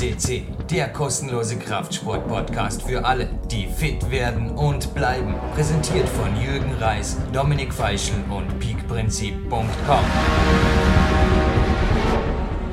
CC, 0.00 0.44
der 0.70 0.88
kostenlose 0.88 1.58
Kraftsport-Podcast 1.58 2.88
für 2.88 3.04
alle, 3.04 3.28
die 3.50 3.66
fit 3.66 4.10
werden 4.10 4.48
und 4.52 4.94
bleiben. 4.94 5.34
Präsentiert 5.52 6.08
von 6.08 6.34
Jürgen 6.40 6.72
Reis, 6.80 7.18
Dominik 7.34 7.70
Feischl 7.70 8.14
und 8.30 8.58
peakprinzip.com. 8.60 10.04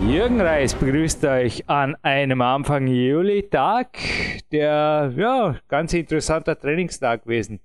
Jürgen 0.10 0.40
Reis 0.40 0.74
begrüßt 0.74 1.26
euch 1.26 1.70
an 1.70 1.98
einem 2.02 2.40
Anfang 2.40 2.88
Juli-Tag, 2.88 3.98
der 4.54 5.12
ja 5.18 5.58
ganz 5.68 5.92
interessanter 5.94 6.58
Trainingstag 6.58 7.24
gewesen. 7.24 7.60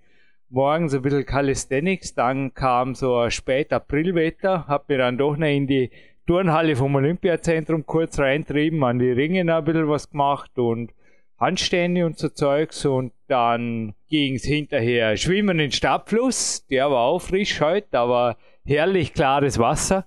Morgens 0.49 0.93
ein 0.93 1.03
bisschen 1.03 1.25
Calisthenics, 1.25 2.15
dann 2.15 2.53
kam 2.53 2.97
so 2.97 3.17
ein 3.17 3.31
spät 3.31 3.73
Aprilwetter, 3.73 4.67
hab 4.67 4.89
mir 4.89 4.99
dann 4.99 5.19
doch 5.19 5.37
noch 5.37 5.47
in 5.47 5.69
die 5.69 5.93
Turnhalle 6.27 6.77
vom 6.77 6.95
Olympiazentrum 6.95 7.85
kurz 7.85 8.19
reintrieben, 8.19 8.83
an 8.85 8.99
die 8.99 9.11
Ringe 9.11 9.45
noch 9.45 9.57
ein 9.57 9.65
bisschen 9.65 9.89
was 9.89 10.11
gemacht 10.11 10.59
und 10.59 10.93
Handstände 11.39 12.07
und 12.07 12.19
so 12.19 12.29
Zeugs 12.29 12.85
und 12.85 13.13
dann 13.27 13.95
ging 14.09 14.37
es 14.37 14.45
hinterher 14.45 15.17
schwimmen 15.17 15.59
in 15.59 15.59
den 15.59 15.73
Stabfluss, 15.73 16.65
der 16.69 16.91
war 16.91 17.01
auch 17.01 17.21
frisch 17.21 17.61
heute, 17.61 17.99
aber 17.99 18.37
herrlich 18.65 19.13
klares 19.13 19.59
Wasser. 19.59 20.07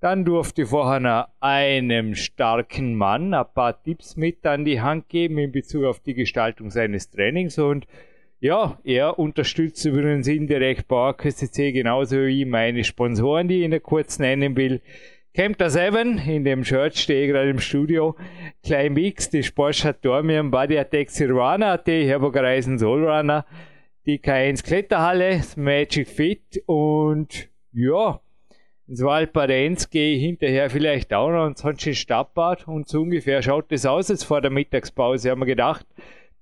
Dann 0.00 0.24
durfte 0.24 0.62
ich 0.62 0.68
vorher 0.68 1.28
einem 1.40 2.14
starken 2.16 2.94
Mann 2.94 3.32
ein 3.32 3.44
paar 3.54 3.80
Tipps 3.82 4.16
mit 4.16 4.44
an 4.44 4.64
die 4.64 4.80
Hand 4.80 5.08
geben 5.08 5.38
in 5.38 5.52
Bezug 5.52 5.84
auf 5.84 6.00
die 6.00 6.14
Gestaltung 6.14 6.70
seines 6.70 7.08
Trainings 7.08 7.56
und 7.58 7.86
ja, 8.40 8.78
er 8.84 9.18
unterstützt 9.18 9.84
übrigens 9.86 10.28
indirekt 10.28 10.88
PowerQuest 10.88 11.54
genauso 11.54 12.16
wie 12.26 12.44
meine 12.44 12.84
Sponsoren, 12.84 13.48
die 13.48 13.60
ich 13.60 13.64
Ihnen 13.64 13.82
kurz 13.82 14.18
nennen 14.18 14.56
will. 14.56 14.82
Camper 15.36 15.68
7, 15.68 16.18
in 16.18 16.44
dem 16.44 16.62
Shirt 16.62 16.96
stehe 16.96 17.24
ich 17.24 17.32
gerade 17.32 17.50
im 17.50 17.58
Studio. 17.58 18.14
Klein 18.62 18.92
Mix, 18.92 19.30
die 19.30 19.42
Sportstadt 19.42 20.04
Dormium, 20.04 20.52
Body 20.52 20.78
Attack 20.78 21.10
Sirvana, 21.10 21.76
die 21.76 22.08
Reisen 22.12 22.78
Soulrunner, 22.78 23.44
die 24.06 24.20
K1 24.20 24.64
Kletterhalle, 24.64 25.42
Magic 25.56 26.06
Fit 26.06 26.62
und 26.66 27.48
ja, 27.72 28.20
ins 28.86 29.02
Waldbadenz 29.02 29.90
gehe 29.90 30.14
ich 30.14 30.22
hinterher 30.22 30.70
vielleicht 30.70 31.12
auch 31.12 31.32
noch 31.32 31.46
und 31.46 31.58
sonst 31.58 31.84
in 31.84 31.96
Stadtbad 31.96 32.68
und 32.68 32.86
so 32.86 33.00
ungefähr 33.00 33.42
schaut 33.42 33.72
das 33.72 33.86
aus 33.86 34.10
jetzt 34.10 34.22
vor 34.22 34.40
der 34.40 34.52
Mittagspause. 34.52 35.32
Haben 35.32 35.40
wir 35.40 35.46
gedacht, 35.46 35.84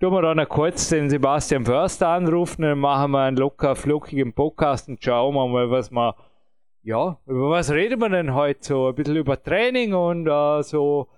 tun 0.01 0.13
wir 0.13 0.21
dann 0.21 0.37
noch 0.37 0.51
kurz 0.51 0.91
den 0.91 1.09
Sebastian 1.09 1.65
Förster 1.65 2.09
anrufen, 2.09 2.61
dann 2.61 2.81
machen 2.81 3.13
wir 3.13 3.23
einen 3.23 3.39
locker 3.39 3.75
flockigen 3.75 4.35
Podcast 4.35 4.91
und 4.91 5.03
schauen 5.03 5.35
wir 5.35 5.49
mal, 5.49 5.71
was 5.71 5.91
wir 5.91 6.15
ja, 6.85 7.17
über 7.27 7.51
was 7.51 7.71
reden 7.71 8.01
wir 8.01 8.09
denn 8.09 8.35
heute 8.35 8.63
so? 8.63 8.89
Ein 8.89 8.95
bisschen 8.95 9.17
über 9.17 9.41
Training 9.41 9.95
und 9.95 10.29
uh, 10.29 10.63
so 10.63 11.09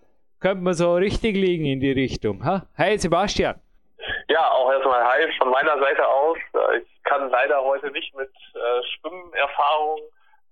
könnte 0.40 0.62
man 0.62 0.74
so 0.74 0.94
richtig 0.94 1.36
liegen 1.36 1.64
in 1.64 1.80
die 1.80 1.92
Richtung. 1.92 2.44
Ha? 2.44 2.66
Hi 2.76 2.98
Sebastian. 2.98 3.58
Ja, 4.28 4.50
auch 4.50 4.70
erstmal 4.70 5.02
hi 5.04 5.26
von 5.38 5.50
meiner 5.50 5.78
Seite 5.78 6.06
aus. 6.06 6.36
Äh, 6.52 6.78
ich 6.78 7.02
kann 7.04 7.30
leider 7.30 7.62
heute 7.62 7.90
nicht 7.92 8.14
mit 8.14 8.30
äh, 8.54 8.82
Schwimmerfahrung 8.82 10.00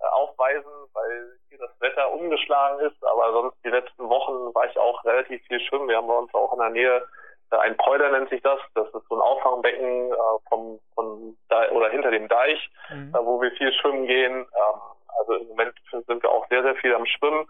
äh, 0.00 0.04
aufweisen, 0.12 0.72
weil 0.94 1.38
hier 1.50 1.58
das 1.58 1.78
Wetter 1.80 2.10
umgeschlagen 2.12 2.80
ist. 2.86 3.04
Aber 3.04 3.32
sonst 3.32 3.56
die 3.64 3.70
letzten 3.70 4.08
Wochen 4.08 4.54
war 4.54 4.66
ich 4.66 4.78
auch 4.78 5.04
relativ 5.04 5.42
viel 5.46 5.60
schwimmen. 5.60 5.88
Wir 5.88 5.98
haben 5.98 6.08
bei 6.08 6.16
uns 6.16 6.32
auch 6.32 6.54
in 6.54 6.58
der 6.58 6.70
Nähe 6.70 7.02
äh, 7.50 7.56
ein 7.56 7.76
Polder 7.76 8.10
nennt 8.10 8.30
sich 8.30 8.40
das. 8.42 8.58
Das 8.74 8.86
ist 8.86 9.08
so 9.08 9.16
ein 9.16 9.20
Auffangbecken 9.20 10.10
äh, 10.10 10.48
vom, 10.48 10.80
von 10.94 11.36
oder 11.72 11.90
hinter 11.90 12.10
dem 12.10 12.28
Deich, 12.28 12.70
mhm. 12.90 13.12
wo 13.12 13.40
wir 13.42 13.50
viel 13.52 13.72
schwimmen 13.74 14.06
gehen. 14.06 14.32
Ähm, 14.32 14.80
also 15.18 15.34
im 15.34 15.48
Moment 15.48 15.74
sind 15.90 16.22
wir 16.22 16.30
auch 16.30 16.46
sehr, 16.48 16.62
sehr 16.62 16.74
viel 16.76 16.94
am 16.94 17.06
Schwimmen. 17.06 17.46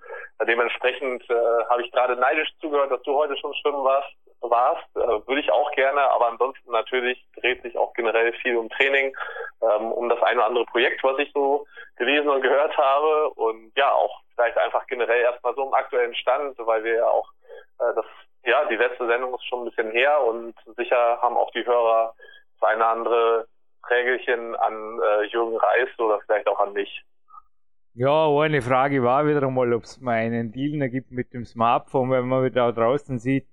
Dementsprechend 0.46 1.28
äh, 1.30 1.64
habe 1.68 1.82
ich 1.82 1.92
gerade 1.92 2.16
neidisch 2.16 2.50
zugehört, 2.60 2.90
dass 2.90 3.02
du 3.02 3.14
heute 3.14 3.36
schon 3.36 3.54
schwimmen 3.54 3.84
warst. 3.84 4.12
warst. 4.40 4.84
Äh, 4.96 5.26
würde 5.26 5.40
ich 5.40 5.50
auch 5.52 5.70
gerne, 5.72 6.00
aber 6.10 6.28
ansonsten 6.28 6.70
natürlich 6.70 7.24
dreht 7.40 7.62
sich 7.62 7.76
auch 7.76 7.92
generell 7.94 8.32
viel 8.34 8.56
um 8.56 8.68
Training, 8.70 9.16
ähm, 9.62 9.92
um 9.92 10.08
das 10.08 10.22
eine 10.22 10.40
oder 10.40 10.48
andere 10.48 10.66
Projekt, 10.66 11.02
was 11.04 11.18
ich 11.18 11.30
so 11.32 11.66
gelesen 11.96 12.28
und 12.28 12.42
gehört 12.42 12.76
habe. 12.76 13.30
Und 13.30 13.72
ja, 13.76 13.92
auch 13.92 14.20
vielleicht 14.34 14.58
einfach 14.58 14.86
generell 14.86 15.22
erstmal 15.22 15.54
so 15.54 15.66
im 15.66 15.74
aktuellen 15.74 16.14
Stand, 16.14 16.56
weil 16.58 16.84
wir 16.84 16.96
ja 16.96 17.08
auch 17.08 17.28
äh, 17.80 17.94
das, 17.94 18.06
ja, 18.44 18.64
die 18.66 18.76
letzte 18.76 19.06
Sendung 19.06 19.34
ist 19.34 19.46
schon 19.46 19.60
ein 19.60 19.70
bisschen 19.70 19.90
her 19.92 20.20
und 20.22 20.54
sicher 20.76 21.18
haben 21.20 21.36
auch 21.36 21.50
die 21.52 21.64
Hörer 21.64 22.14
das 22.60 22.70
eine 22.70 22.86
andere 22.86 23.46
Trägelchen 23.86 24.54
an 24.56 25.00
äh, 25.00 25.24
Jürgen 25.24 25.56
Reis 25.56 25.88
oder 25.98 26.20
vielleicht 26.20 26.48
auch 26.48 26.60
an 26.60 26.72
mich. 26.72 27.02
Ja, 27.94 28.26
eine 28.40 28.62
Frage 28.62 29.02
war 29.02 29.26
wieder 29.26 29.42
einmal, 29.42 29.74
ob 29.74 29.84
es 29.84 30.00
mal 30.00 30.14
einen 30.14 30.50
Deal 30.50 30.88
gibt 30.88 31.10
mit 31.10 31.34
dem 31.34 31.44
Smartphone, 31.44 32.10
wenn 32.10 32.26
man 32.26 32.42
wieder 32.42 32.72
draußen 32.72 33.18
sieht, 33.18 33.44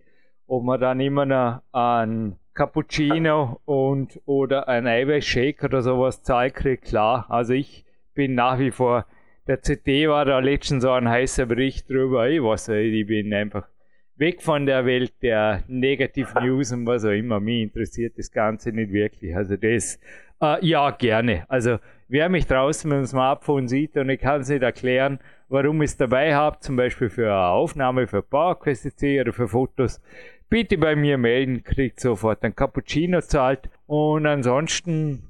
ob 0.47 0.63
man 0.63 0.79
dann 0.79 1.01
immer 1.01 1.25
noch 1.25 1.61
einen 1.73 2.37
Cappuccino 2.53 3.59
und 3.65 4.21
oder 4.25 4.69
ein 4.69 4.87
Eiweißshake 4.87 5.65
oder 5.65 5.81
sowas 5.81 6.23
Zeit 6.23 6.55
kriegt. 6.55 6.85
Klar, 6.85 7.25
also 7.27 7.51
ich 7.53 7.83
bin 8.13 8.33
nach 8.33 8.59
wie 8.59 8.71
vor, 8.71 9.05
der 9.47 9.57
CT 9.57 10.07
war 10.07 10.23
da 10.23 10.39
letztens 10.39 10.83
so 10.83 10.91
ein 10.91 11.09
heißer 11.09 11.45
Bericht 11.45 11.89
drüber, 11.89 12.29
ich 12.29 12.41
weiß 12.41 12.69
nicht, 12.69 12.93
ich 12.93 13.07
bin 13.07 13.33
einfach 13.33 13.67
weg 14.15 14.41
von 14.41 14.65
der 14.65 14.85
Welt 14.85 15.13
der 15.21 15.63
Negativ 15.67 16.33
News 16.35 16.71
und 16.71 16.85
was 16.85 17.03
auch 17.03 17.09
immer. 17.09 17.41
Mich 17.41 17.63
interessiert 17.63 18.17
das 18.17 18.31
Ganze 18.31 18.71
nicht 18.71 18.93
wirklich. 18.93 19.35
Also 19.35 19.57
das, 19.57 19.99
äh, 20.41 20.65
ja, 20.65 20.91
gerne. 20.91 21.43
Also 21.49 21.79
wer 22.09 22.27
mich 22.27 22.47
draußen 22.47 22.89
mit 22.89 22.97
dem 22.97 23.05
Smartphone 23.05 23.67
sieht 23.67 23.95
und 23.95 24.09
ich 24.09 24.19
kann 24.19 24.41
es 24.41 24.49
nicht 24.49 24.63
erklären, 24.63 25.19
warum 25.47 25.81
ich 25.81 25.91
es 25.91 25.97
dabei 25.97 26.35
habe, 26.35 26.59
zum 26.59 26.75
Beispiel 26.75 27.09
für 27.09 27.27
eine 27.27 27.47
Aufnahme 27.47 28.07
für 28.07 28.21
PowerQuest 28.21 29.01
oder 29.21 29.31
für 29.31 29.47
Fotos, 29.47 30.01
bitte 30.49 30.77
bei 30.77 30.95
mir 30.95 31.17
melden, 31.17 31.63
kriegt 31.63 31.99
sofort 31.99 32.43
ein 32.43 32.55
Cappuccino 32.55 33.21
zahlt. 33.21 33.69
Und 33.85 34.25
ansonsten, 34.25 35.29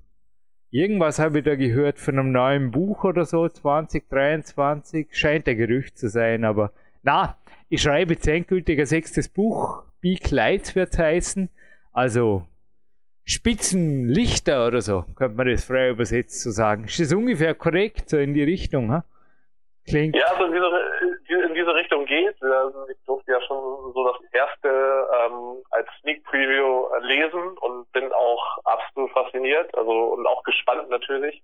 irgendwas 0.72 1.20
habe 1.20 1.40
ich 1.40 1.46
da 1.46 1.56
gehört 1.56 2.00
von 2.00 2.18
einem 2.18 2.32
neuen 2.32 2.72
Buch 2.72 3.04
oder 3.04 3.26
so, 3.26 3.48
2023, 3.48 5.08
scheint 5.12 5.48
ein 5.48 5.58
Gerücht 5.58 5.98
zu 5.98 6.10
sein, 6.10 6.46
aber 6.46 6.72
na, 7.04 7.38
ich 7.68 7.82
schreibe 7.82 8.14
jetzt 8.14 8.28
endgültig 8.28 8.80
ein 8.80 8.86
sechstes 8.86 9.28
Buch, 9.28 9.84
Big 10.02 10.32
Lights 10.32 10.76
wird 10.76 10.94
es 10.94 11.00
heißen, 11.00 11.50
also 11.92 12.46
Spitzenlichter 13.30 14.66
oder 14.66 14.82
so, 14.82 15.06
könnte 15.16 15.38
man 15.38 15.48
das 15.48 15.64
frei 15.64 15.90
übersetzt 15.90 16.42
so 16.42 16.50
sagen. 16.50 16.86
Ist 16.86 17.00
das 17.00 17.14
ungefähr 17.14 17.54
korrekt, 17.54 18.10
so 18.10 18.18
in 18.18 18.34
die 18.34 18.44
Richtung, 18.44 18.92
ha? 18.92 19.04
Klingt. 19.88 20.16
Ja, 20.16 20.26
also 20.34 20.46
in 20.46 20.54
diese, 20.54 21.46
in 21.46 21.54
diese 21.54 21.74
Richtung 21.74 22.06
geht. 22.06 22.36
Ich 22.92 23.06
durfte 23.06 23.32
ja 23.32 23.42
schon 23.42 23.94
so 23.94 24.12
das 24.12 24.34
erste 24.34 24.68
ähm, 24.68 25.64
als 25.70 25.88
Sneak 26.02 26.24
Preview 26.26 26.88
lesen 27.02 27.58
und 27.60 27.92
bin 27.92 28.12
auch 28.14 28.58
absolut 28.66 29.12
fasziniert, 29.12 29.76
also 29.78 29.92
und 29.92 30.26
auch 30.26 30.44
gespannt 30.44 30.90
natürlich, 30.90 31.42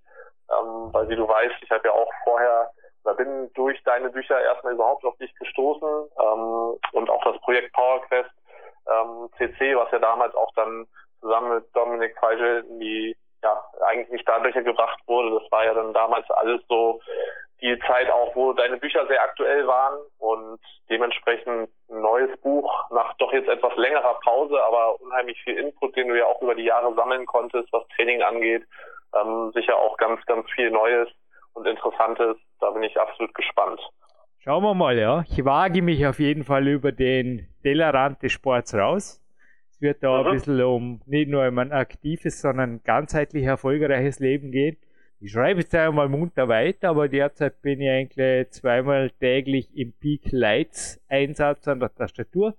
ähm, 0.52 0.90
weil 0.92 1.08
wie 1.10 1.16
du 1.16 1.28
weißt, 1.28 1.56
ich 1.62 1.70
habe 1.70 1.88
ja 1.88 1.94
auch 1.94 2.12
vorher 2.24 2.72
oder 3.04 3.14
bin 3.14 3.52
durch 3.54 3.82
deine 3.84 4.10
Bücher 4.10 4.42
erstmal 4.42 4.74
überhaupt 4.74 5.06
auf 5.06 5.18
dich 5.18 5.34
gestoßen 5.36 5.88
ähm, 6.20 6.80
und 6.94 7.10
auch 7.10 7.24
das 7.24 7.40
Projekt 7.42 7.74
PowerQuest 7.74 8.32
ähm, 8.88 9.30
CC, 9.38 9.76
was 9.76 9.92
ja 9.92 10.00
damals 10.00 10.34
auch 10.36 10.52
dann 10.56 10.88
zusammen 11.26 11.56
mit 11.56 11.76
Dominik 11.76 12.16
in 12.70 12.80
die, 12.80 13.16
ja, 13.42 13.64
eigentlich 13.88 14.10
die 14.10 14.20
Startlöcher 14.20 14.62
gebracht 14.62 15.00
wurde. 15.08 15.40
Das 15.42 15.52
war 15.52 15.66
ja 15.66 15.74
dann 15.74 15.94
damals 15.94 16.30
alles 16.32 16.62
so 16.70 17.02
die 17.62 17.80
Zeit 17.88 18.12
auch, 18.12 18.36
wo 18.36 18.54
deine 18.54 18.78
Bücher 18.78 19.08
sehr 19.08 19.22
aktuell 19.24 19.66
waren 19.66 19.98
und 20.20 20.60
dementsprechend 20.90 21.70
ein 21.90 22.02
neues 22.02 22.40
Buch 22.42 22.90
nach 22.92 23.16
doch 23.18 23.34
jetzt 23.34 23.50
etwas 23.50 23.76
längerer 23.76 24.20
Pause, 24.24 24.62
aber 24.64 25.00
unheimlich 25.02 25.42
viel 25.44 25.58
Input, 25.58 25.96
den 25.96 26.10
du 26.10 26.18
ja 26.18 26.26
auch 26.26 26.42
über 26.42 26.54
die 26.54 26.66
Jahre 26.66 26.94
sammeln 26.94 27.26
konntest, 27.26 27.72
was 27.72 27.88
Training 27.96 28.22
angeht. 28.22 28.64
Ähm, 29.16 29.52
sicher 29.54 29.78
auch 29.78 29.98
ganz, 29.98 30.24
ganz 30.26 30.50
viel 30.52 30.70
Neues 30.70 31.08
und 31.54 31.66
Interessantes. 31.66 32.38
Da 32.60 32.70
bin 32.72 32.84
ich 32.84 33.00
absolut 33.00 33.34
gespannt. 33.34 33.80
Schauen 34.40 34.64
wir 34.64 34.76
mal, 34.76 34.98
ja. 34.98 35.24
Ich 35.28 35.44
wage 35.44 35.82
mich 35.82 36.06
auf 36.06 36.20
jeden 36.20 36.44
Fall 36.44 36.68
über 36.68 36.92
den 36.92 37.48
Tellerrand 37.64 38.22
des 38.22 38.34
Sports 38.34 38.76
raus. 38.76 39.25
Es 39.76 39.82
wird 39.82 40.04
da 40.04 40.22
mhm. 40.22 40.28
ein 40.28 40.34
bisschen 40.34 40.62
um 40.62 41.02
nicht 41.06 41.30
nur 41.30 41.46
um 41.46 41.58
ein 41.58 41.74
aktives, 41.74 42.40
sondern 42.40 42.82
ganzheitlich 42.84 43.44
erfolgreiches 43.44 44.20
Leben 44.20 44.52
gehen. 44.52 44.78
Ich 45.20 45.34
schreibe 45.34 45.60
jetzt 45.60 45.76
einmal 45.76 46.08
munter 46.08 46.48
weiter, 46.48 46.90
aber 46.90 47.10
derzeit 47.10 47.62
bin 47.62 47.82
ich 47.82 47.90
eigentlich 47.90 48.52
zweimal 48.52 49.10
täglich 49.20 49.76
im 49.76 49.92
Peak 49.92 50.32
Lights 50.32 51.02
Einsatz 51.10 51.68
an 51.68 51.82
der 51.82 51.94
Tastatur. 51.94 52.56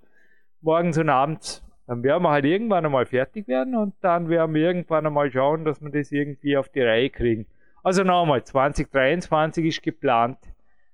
Morgens 0.61 0.99
und 0.99 1.09
abends. 1.09 1.63
Dann 1.87 2.03
werden 2.03 2.23
wir 2.23 2.31
halt 2.31 2.45
irgendwann 2.45 2.85
einmal 2.85 3.07
fertig 3.07 3.49
werden 3.49 3.77
und 3.77 3.95
dann 4.03 4.29
werden 4.29 4.55
wir 4.55 4.63
irgendwann 4.63 5.07
einmal 5.07 5.31
schauen, 5.31 5.65
dass 5.65 5.81
wir 5.81 5.91
das 5.91 6.13
irgendwie 6.13 6.57
auf 6.57 6.69
die 6.69 6.83
Reihe 6.83 7.09
kriegen. 7.09 7.47
Also 7.83 8.03
nochmal, 8.03 8.45
2023 8.45 9.65
ist 9.65 9.83
geplant. 9.83 10.39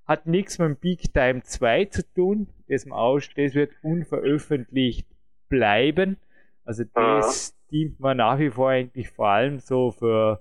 Hat 0.07 0.27
nichts 0.27 0.59
mit 0.59 0.69
dem 0.69 0.77
Peak 0.77 1.13
Time 1.15 1.43
2 1.43 1.87
zu 1.87 2.03
tun. 2.15 2.49
Das, 2.69 2.85
das 2.85 3.55
wird 3.55 3.73
unveröffentlicht 3.83 5.07
bleiben. 5.52 6.16
Also 6.64 6.84
das 6.94 7.54
dient 7.70 8.00
man 8.00 8.16
nach 8.16 8.38
wie 8.38 8.50
vor 8.50 8.70
eigentlich 8.70 9.10
vor 9.10 9.28
allem 9.28 9.58
so 9.58 9.90
für, 9.90 10.40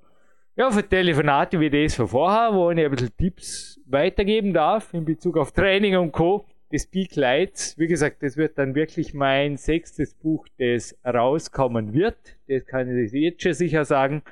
ja, 0.55 0.71
für 0.71 0.87
Telefonate 0.87 1.59
wie 1.59 1.69
das 1.69 1.95
von 1.95 2.07
vorher, 2.07 2.53
wo 2.53 2.71
ich 2.71 2.79
ein 2.79 2.89
bisschen 2.89 3.15
Tipps 3.17 3.79
weitergeben 3.85 4.53
darf 4.53 4.93
in 4.93 5.03
Bezug 5.03 5.37
auf 5.37 5.51
Training 5.51 5.97
und 5.97 6.13
Co. 6.13 6.45
des 6.71 6.87
Peak 6.87 7.17
Lights. 7.17 7.77
Wie 7.77 7.87
gesagt, 7.87 8.23
das 8.23 8.37
wird 8.37 8.57
dann 8.57 8.73
wirklich 8.73 9.13
mein 9.13 9.57
sechstes 9.57 10.13
Buch, 10.13 10.47
das 10.57 10.97
rauskommen 11.05 11.93
wird. 11.93 12.17
Das 12.47 12.65
kann 12.65 12.89
ich 12.97 13.11
jetzt 13.11 13.43
schon 13.43 13.53
sicher 13.53 13.83
sagen. 13.83 14.23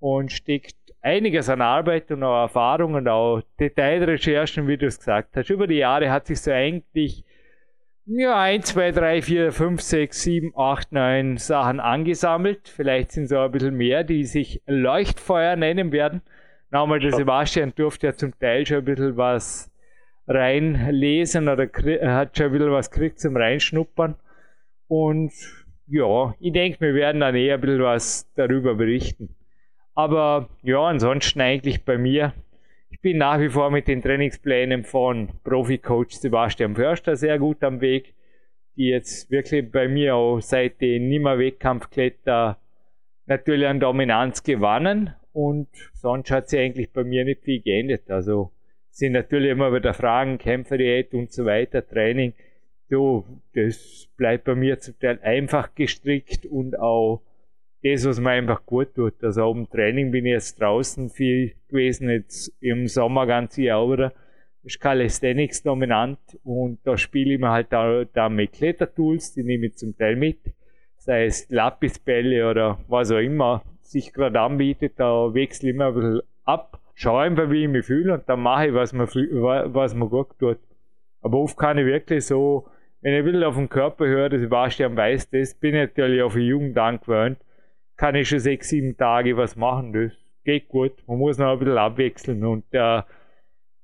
Und 0.00 0.32
steckt 0.32 0.76
einiges 1.02 1.48
an 1.48 1.60
Arbeit 1.60 2.10
und 2.10 2.24
auch 2.24 2.42
Erfahrung 2.42 2.94
und 2.94 3.06
auch 3.06 3.40
Detailrecherchen, 3.60 4.66
wie 4.66 4.76
du 4.76 4.86
es 4.86 4.98
gesagt 4.98 5.36
hast. 5.36 5.50
Über 5.50 5.68
die 5.68 5.76
Jahre 5.76 6.10
hat 6.10 6.26
sich 6.26 6.40
so 6.40 6.50
eigentlich 6.50 7.24
ja, 8.06 8.40
1, 8.40 8.66
2, 8.66 8.92
3, 8.92 9.22
4, 9.22 9.52
5, 9.52 9.80
6, 9.80 10.22
7, 10.22 10.52
8, 10.56 10.92
9 10.92 11.36
Sachen 11.38 11.80
angesammelt. 11.80 12.68
Vielleicht 12.68 13.12
sind 13.12 13.24
es 13.24 13.32
auch 13.32 13.46
ein 13.46 13.52
bisschen 13.52 13.76
mehr, 13.76 14.04
die 14.04 14.24
sich 14.24 14.62
Leuchtfeuer 14.66 15.56
nennen 15.56 15.92
werden. 15.92 16.22
Nochmal, 16.70 17.00
der 17.00 17.12
Sebastian 17.12 17.72
durfte 17.74 18.08
ja 18.08 18.14
zum 18.14 18.38
Teil 18.38 18.66
schon 18.66 18.78
ein 18.78 18.84
bisschen 18.84 19.16
was 19.16 19.70
reinlesen 20.26 21.48
oder 21.48 21.64
hat 21.64 22.36
schon 22.36 22.46
ein 22.46 22.52
bisschen 22.52 22.72
was 22.72 22.90
gekriegt 22.90 23.20
zum 23.20 23.36
Reinschnuppern. 23.36 24.16
Und 24.88 25.32
ja, 25.88 26.34
ich 26.40 26.52
denke, 26.52 26.80
wir 26.80 26.94
werden 26.94 27.20
dann 27.20 27.34
eher 27.34 27.54
ein 27.54 27.60
bisschen 27.60 27.82
was 27.82 28.30
darüber 28.34 28.74
berichten. 28.74 29.34
Aber 29.94 30.48
ja, 30.62 30.80
ansonsten 30.80 31.40
eigentlich 31.40 31.84
bei 31.84 31.96
mir. 31.98 32.34
Bin 33.06 33.18
nach 33.18 33.38
wie 33.38 33.50
vor 33.50 33.70
mit 33.70 33.86
den 33.86 34.02
Trainingsplänen 34.02 34.82
von 34.82 35.28
Profi-Coach 35.44 36.16
Sebastian 36.16 36.74
Förster 36.74 37.14
sehr 37.14 37.38
gut 37.38 37.62
am 37.62 37.80
Weg, 37.80 38.14
die 38.74 38.88
jetzt 38.88 39.30
wirklich 39.30 39.70
bei 39.70 39.86
mir 39.86 40.16
auch 40.16 40.40
seit 40.40 40.80
den 40.80 41.08
Nimmer-Wettkampfkletter 41.08 42.58
natürlich 43.26 43.68
an 43.68 43.78
Dominanz 43.78 44.42
gewonnen 44.42 45.14
und 45.32 45.68
sonst 45.92 46.32
hat 46.32 46.48
sich 46.48 46.58
eigentlich 46.58 46.90
bei 46.90 47.04
mir 47.04 47.24
nicht 47.24 47.44
viel 47.44 47.62
geändert. 47.62 48.10
Also 48.10 48.50
sind 48.90 49.12
natürlich 49.12 49.52
immer 49.52 49.72
wieder 49.72 49.94
Fragen, 49.94 50.38
Kämpferdiät 50.38 51.14
und 51.14 51.30
so 51.30 51.44
weiter, 51.44 51.86
Training. 51.86 52.32
Du, 52.88 53.24
das 53.54 54.08
bleibt 54.16 54.46
bei 54.46 54.56
mir 54.56 54.80
zum 54.80 54.98
Teil 54.98 55.20
einfach 55.22 55.76
gestrickt 55.76 56.44
und 56.44 56.76
auch 56.76 57.22
das, 57.92 58.06
was 58.06 58.20
mir 58.20 58.30
einfach 58.30 58.64
gut 58.64 58.94
tut. 58.94 59.22
Also 59.22 59.44
auch 59.44 59.54
im 59.54 59.68
Training 59.68 60.10
bin 60.10 60.26
ich 60.26 60.32
jetzt 60.32 60.60
draußen 60.60 61.10
viel 61.10 61.52
gewesen, 61.68 62.10
jetzt 62.10 62.52
im 62.60 62.88
Sommer 62.88 63.26
ganz 63.26 63.56
Jahr 63.56 63.90
wieder. 63.90 64.12
Ist 64.62 64.80
Calisthenics 64.80 65.62
dominant 65.62 66.18
und 66.42 66.78
da 66.84 66.96
spiele 66.96 67.34
ich 67.34 67.40
mir 67.40 67.50
halt 67.50 67.68
da, 67.70 68.04
da 68.04 68.28
mit 68.28 68.52
Klettertools, 68.52 69.32
die 69.34 69.44
nehme 69.44 69.66
ich 69.66 69.76
zum 69.76 69.96
Teil 69.96 70.16
mit. 70.16 70.38
Sei 70.96 71.26
es 71.26 71.48
Lapisbälle 71.50 72.50
oder 72.50 72.78
was 72.88 73.12
auch 73.12 73.18
immer 73.18 73.62
sich 73.82 74.12
gerade 74.12 74.40
anbietet, 74.40 74.94
da 74.96 75.32
wechsle 75.32 75.70
ich 75.70 75.76
mir 75.76 75.86
ein 75.86 75.94
bisschen 75.94 76.20
ab, 76.44 76.80
schaue 76.94 77.22
einfach, 77.22 77.50
wie 77.50 77.64
ich 77.64 77.68
mich 77.68 77.86
fühle 77.86 78.14
und 78.14 78.28
dann 78.28 78.40
mache 78.40 78.68
ich, 78.68 78.74
was 78.74 78.92
mir, 78.92 79.06
was 79.06 79.94
mir 79.94 80.08
gut 80.08 80.36
tut. 80.38 80.58
Aber 81.22 81.38
oft 81.38 81.56
kann 81.56 81.78
ich 81.78 81.86
wirklich 81.86 82.26
so, 82.26 82.66
wenn 83.02 83.12
ich 83.12 83.20
ein 83.20 83.24
bisschen 83.24 83.44
auf 83.44 83.54
den 83.54 83.68
Körper 83.68 84.06
höre, 84.06 84.28
das 84.28 84.40
Sebastian 84.40 84.96
weiß 84.96 85.30
das, 85.30 85.54
bin 85.54 85.74
ich 85.74 85.90
natürlich 85.90 86.22
auf 86.22 86.34
die 86.34 86.40
Jugend 86.40 86.76
angewöhnt, 86.76 87.38
kann 87.96 88.14
ich 88.14 88.28
schon 88.28 88.38
sechs, 88.38 88.68
sieben 88.68 88.96
Tage 88.96 89.36
was 89.36 89.56
machen, 89.56 89.92
das 89.92 90.12
geht 90.44 90.68
gut. 90.68 90.92
Man 91.06 91.18
muss 91.18 91.38
noch 91.38 91.52
ein 91.52 91.58
bisschen 91.58 91.78
abwechseln 91.78 92.44
und 92.44 92.64
der, 92.72 93.06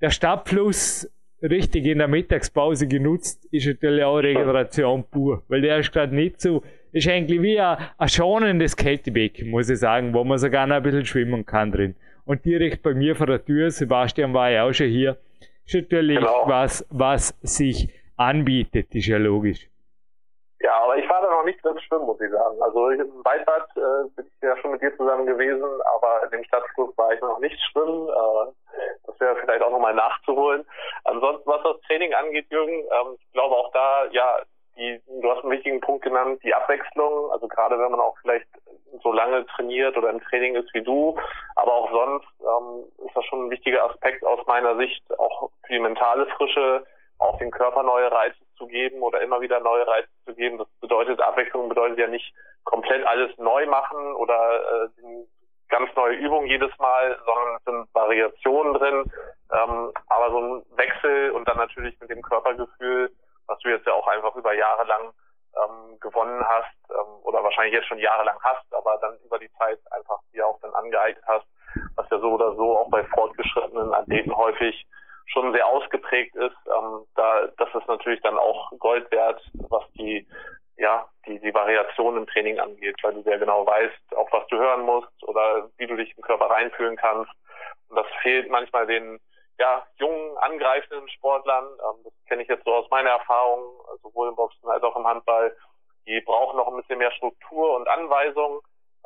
der 0.01 0.11
Stadtfluss 0.11 1.11
richtig 1.43 1.87
in 1.87 1.99
der 1.99 2.09
Mittagspause 2.09 2.87
genutzt, 2.87 3.47
ist 3.51 3.67
natürlich 3.67 4.05
auch 4.05 4.19
Regeneration 4.19 5.05
pur, 5.05 5.43
weil 5.49 5.61
der 5.61 5.79
ist 5.79 5.93
gerade 5.93 6.15
nicht 6.15 6.41
so, 6.41 6.63
ist 6.93 7.09
eigentlich 7.09 7.43
wie 7.43 7.59
ein, 7.59 7.79
ein 7.99 8.09
schonendes 8.09 8.77
Kältebecken, 8.77 9.51
muss 9.51 9.69
ich 9.69 9.79
sagen, 9.79 10.15
wo 10.15 10.23
man 10.25 10.39
sogar 10.39 10.67
noch 10.67 10.77
ein 10.77 10.83
bisschen 10.83 11.05
schwimmen 11.05 11.45
kann 11.45 11.73
drin. 11.73 11.97
Und 12.25 12.45
direkt 12.45 12.83
bei 12.83 12.95
mir 12.95 13.17
vor 13.17 13.27
der 13.27 13.45
Tür, 13.45 13.71
Sebastian 13.71 14.33
war 14.33 14.51
ja 14.51 14.65
auch 14.65 14.73
schon 14.73 14.89
hier, 14.89 15.17
ist 15.67 15.75
natürlich 15.75 16.19
genau. 16.19 16.45
was, 16.47 16.87
was 16.91 17.37
sich 17.43 17.89
anbietet, 18.17 18.95
ist 18.95 19.07
ja 19.07 19.19
logisch. 19.19 19.69
Ja, 20.61 20.71
aber 20.85 20.97
ich 20.97 21.09
war 21.09 21.22
noch 21.43 21.47
nicht 21.47 21.65
drin 21.65 21.79
schwimmen, 21.81 22.07
muss 22.07 22.21
ich 22.21 22.31
sagen. 22.31 22.63
Also 22.63 22.91
im 22.91 23.25
Waldbad 23.25 23.69
äh, 23.77 24.09
bin 24.15 24.27
ich 24.27 24.43
ja 24.43 24.57
schon 24.59 24.71
mit 24.73 24.83
dir 24.83 24.97
zusammen 24.97 25.27
gewesen, 25.27 25.65
aber 25.95 26.25
in 26.25 26.31
dem 26.31 26.45
Stadtfluss 26.45 26.97
war 26.97 27.13
ich 27.13 27.21
noch 27.21 27.39
nicht 27.41 27.59
schwimmen. 27.71 28.09
Äh, 28.09 28.53
das 29.07 29.21
wäre 29.21 29.37
vielleicht 29.37 29.63
auch 29.63 29.71
nochmal 29.71 29.95
nachzuholen. 29.95 30.65
Ansonsten, 31.05 31.51
was 31.51 31.63
das 31.63 31.81
Training 31.83 32.15
angeht, 32.15 32.47
Jürgen, 32.51 32.73
ähm, 32.73 33.17
ich 33.19 33.33
glaube 33.33 33.57
auch 33.57 33.73
da, 33.73 34.07
ja, 34.13 34.39
die, 34.77 35.01
du 35.21 35.31
hast 35.31 35.43
einen 35.43 35.53
wichtigen 35.53 35.81
Punkt 35.81 36.03
genannt, 36.05 36.41
die 36.45 36.55
Abwechslung. 36.55 37.31
Also 37.33 37.49
gerade 37.49 37.79
wenn 37.79 37.91
man 37.91 38.01
auch 38.01 38.17
vielleicht 38.23 38.47
so 39.03 39.13
lange 39.13 39.45
trainiert 39.47 39.97
oder 39.97 40.11
im 40.11 40.21
Training 40.21 40.55
ist 40.55 40.73
wie 40.75 40.83
du, 40.83 41.19
aber 41.57 41.73
auch 41.73 41.91
sonst 41.91 42.29
ähm, 42.41 42.85
ist 43.07 43.17
das 43.17 43.25
schon 43.27 43.47
ein 43.47 43.51
wichtiger 43.51 43.85
Aspekt 43.85 44.25
aus 44.25 44.47
meiner 44.47 44.77
Sicht, 44.77 45.03
auch 45.19 45.51
für 45.67 45.73
die 45.73 45.81
mentale 45.81 46.27
Frische, 46.37 46.87
auch 47.23 47.39
den 47.39 47.51
Körper 47.51 47.83
neue 47.83 48.11
Reize 48.11 48.39
zu 48.57 48.67
geben 48.67 49.03
oder 49.03 49.21
immer 49.21 49.41
wieder 49.41 49.61
neue 49.61 49.87
Reize 49.87 50.09
zu 50.27 50.35
geben. 50.35 50.59
Das 50.59 50.69
bedeutet, 50.81 51.21
Abwechslung 51.21 51.69
bedeutet 51.69 51.99
ja 51.99 52.07
nicht 52.07 52.35
komplett 52.65 53.07
alles 53.07 53.37
neu 53.39 53.67
machen 53.67 54.15
oder 54.15 54.85
äh, 54.85 54.89
ganz 55.69 55.95
neue 55.97 56.17
Übungen 56.17 56.47
jedes 56.47 56.77
Mal, 56.79 57.19
sondern 57.25 57.57
es 57.57 57.65
sind 57.65 57.95
Variationen 57.95 58.75
drin. 58.75 59.13
Ähm, 59.53 59.93
aber 60.09 60.31
so 60.31 60.39
ein 60.39 60.63
Wechsel 60.77 61.31
und 61.31 61.49
dann 61.49 61.57
natürlich 61.57 61.99
mit 62.01 62.11
dem 62.11 62.23
Körpergefühl, 62.23 63.11
was 63.47 63.59
du 63.61 63.71
jetzt 63.71 63.87
ja 63.87 63.95
auch 63.95 64.07
einfach 64.07 64.35
über 64.37 64.53
Jahre 64.55 64.85
lang 64.85 65.13
ähm, 65.57 65.99
gewonnen 66.01 66.45
hast 66.47 66.77
ähm, 66.91 67.25
oder 67.25 67.43
wahrscheinlich 67.43 67.75
jetzt 67.75 67.89
schon 67.89 67.99
jahrelang 67.99 68.39
hast, 68.43 68.73
aber 68.75 68.99
dann 69.01 69.17
über 69.25 69.39
die 69.39 69.51
Zeit 69.59 69.79
einfach 69.91 70.19
dir 70.33 70.47
auch 70.47 70.59
dann 70.61 70.75
angeeignet 70.75 71.25
hast, 71.27 71.47
was 71.97 72.09
ja 72.11 72.19
so 72.19 72.33
oder 72.33 72.55
so 72.55 72.79
auch 72.79 72.91
bei 72.91 73.05
fortgeschrittenen 73.05 73.95
Athleten 73.95 74.35
häufig 74.35 74.87
schon 75.33 75.53
sehr 75.53 75.67
ausgeprägt 75.67 76.35
ist, 76.37 76.57
ähm, 76.67 77.07
da 77.15 77.49
das 77.59 77.69
ist 77.75 77.89
natürlich 77.89 78.21
dann 78.21 78.39
auch 78.39 78.71
Gold 78.79 79.11
wert, 79.11 79.41
was 79.69 79.85
die 79.93 80.27
ja 80.77 81.09
die 81.27 81.39
die 81.41 81.55
Variation 81.55 82.17
im 82.17 82.27
Training 82.27 82.59
angeht, 82.59 82.97
weil 83.03 83.15
du 83.15 83.23
sehr 83.23 83.39
genau 83.39 83.67
weißt, 83.67 84.17
auf 84.17 84.29
was 84.33 84.47
du 84.49 84.59
hören 84.59 84.83
musst 84.83 85.23
oder 85.23 85.69
wie 85.79 85.87
du 85.87 85.97
dich 85.97 86.17
im 86.17 86.23
Körper 86.23 86.47
reinfühlen 86.47 86.97
kannst. 86.97 87.31
Und 87.89 87.97
das 87.97 88.07
fehlt 88.23 88.51
manchmal 88.51 88.87
den 88.87 89.19
ja, 89.59 89.87
jungen, 89.97 90.37
angreifenden 90.39 91.09
Sportlern. 91.11 91.65
Ähm, 91.65 92.05
das 92.05 92.13
kenne 92.27 92.43
ich 92.43 92.49
jetzt 92.49 92.65
so 92.65 92.75
aus 92.75 92.91
meiner 92.91 93.11
Erfahrung, 93.11 93.63
sowohl 94.03 94.29
im 94.29 94.37
Boxen 94.37 94.69
als 94.69 94.83
auch 94.83 94.97
im 94.97 95.07
Handball. 95.07 95.57
Die 96.07 96.21
brauchen 96.21 96.57
noch 96.57 96.69
ein 96.69 96.77
bisschen 96.77 96.99
mehr 96.99 97.13
Struktur 97.13 97.77
und 97.77 97.89
Anweisung 97.89 98.61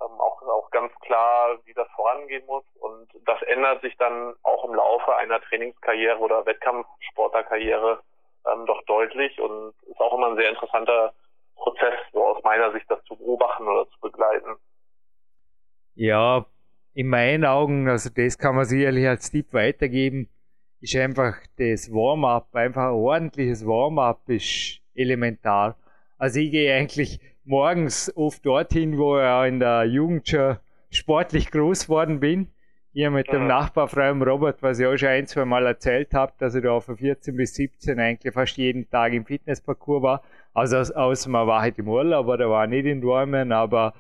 ähm, 0.07 0.21
auch, 0.21 0.43
auch 0.43 0.71
ganz 0.71 0.93
klar, 1.01 1.59
wie 1.65 1.75
das 1.75 1.89
vorangehen 1.95 2.45
muss. 2.47 2.65
Und 2.81 3.09
das 3.25 3.41
ändert 3.43 3.83
sich 3.83 3.97
dann 3.97 4.35
auch 4.43 4.65
im 4.65 4.75
Laufe 4.75 5.15
einer 5.17 5.41
Trainingskarriere 5.41 6.19
oder 6.19 6.47
Wettkampfsportlerkarriere 6.47 8.01
ähm, 8.53 8.67
doch 8.67 8.83
deutlich 8.85 9.41
und 9.41 9.75
ist 9.91 10.01
auch 10.01 10.17
immer 10.17 10.29
ein 10.29 10.37
sehr 10.37 10.51
interessanter 10.51 11.13
Prozess, 11.57 11.95
so 12.13 12.25
aus 12.25 12.43
meiner 12.45 12.73
Sicht, 12.73 12.91
das 12.91 13.03
zu 13.05 13.17
beobachten 13.17 13.67
oder 13.67 13.89
zu 13.91 14.01
begleiten. 14.01 14.57
Ja, 15.95 16.45
in 16.95 17.09
meinen 17.09 17.45
Augen, 17.45 17.89
also 17.89 18.11
das 18.15 18.39
kann 18.39 18.55
man 18.55 18.65
sicherlich 18.65 19.07
als 19.07 19.31
Tipp 19.31 19.53
weitergeben, 19.53 20.29
ist 20.81 20.97
einfach 20.97 21.37
das 21.59 21.91
Warm-up, 21.91 22.55
einfach 22.55 22.89
ein 22.89 22.95
ordentliches 22.95 23.67
Warm-up 23.67 24.21
ist 24.29 24.81
elementar. 24.95 25.77
Also 26.19 26.41
ich 26.41 26.51
gehe 26.51 26.75
eigentlich 26.75 27.21
morgens 27.47 28.13
oft 28.17 28.45
dorthin, 28.45 28.99
wo 28.99 29.19
ich 29.19 29.49
in 29.49 29.61
der 29.61 29.85
Jugend 29.85 30.29
schon 30.29 30.57
sportlich 30.91 31.51
groß 31.51 31.89
worden 31.89 32.21
bin. 32.21 32.49
Hier 32.93 33.11
mit 33.11 33.31
dem 33.31 33.43
mhm. 33.43 33.49
Nachbarfreien 33.49 34.23
Robert, 34.23 34.63
was 34.63 34.79
ich 34.79 34.87
auch 34.87 34.97
schon 34.97 35.11
ein, 35.11 35.27
zwei 35.27 35.45
Mal 35.45 35.67
erzählt 35.67 36.15
habe, 36.15 36.33
dass 36.39 36.55
ich 36.55 36.63
da 36.63 36.81
von 36.81 36.97
14 36.97 37.37
bis 37.37 37.55
17 37.55 38.01
eigentlich 38.01 38.33
fast 38.33 38.57
jeden 38.57 38.89
Tag 38.91 39.13
im 39.13 39.27
Fitnessparcours 39.27 40.03
war. 40.03 40.23
Also 40.55 40.79
außer 40.79 41.29
man 41.29 41.47
war 41.47 41.61
halt 41.61 41.79
im 41.79 41.89
Urlaub, 41.89 42.25
aber 42.25 42.39
da 42.39 42.49
war 42.49 42.67
nicht 42.67 42.87
in 42.87 43.03
Dormen, 43.03 43.53
aber 43.53 43.93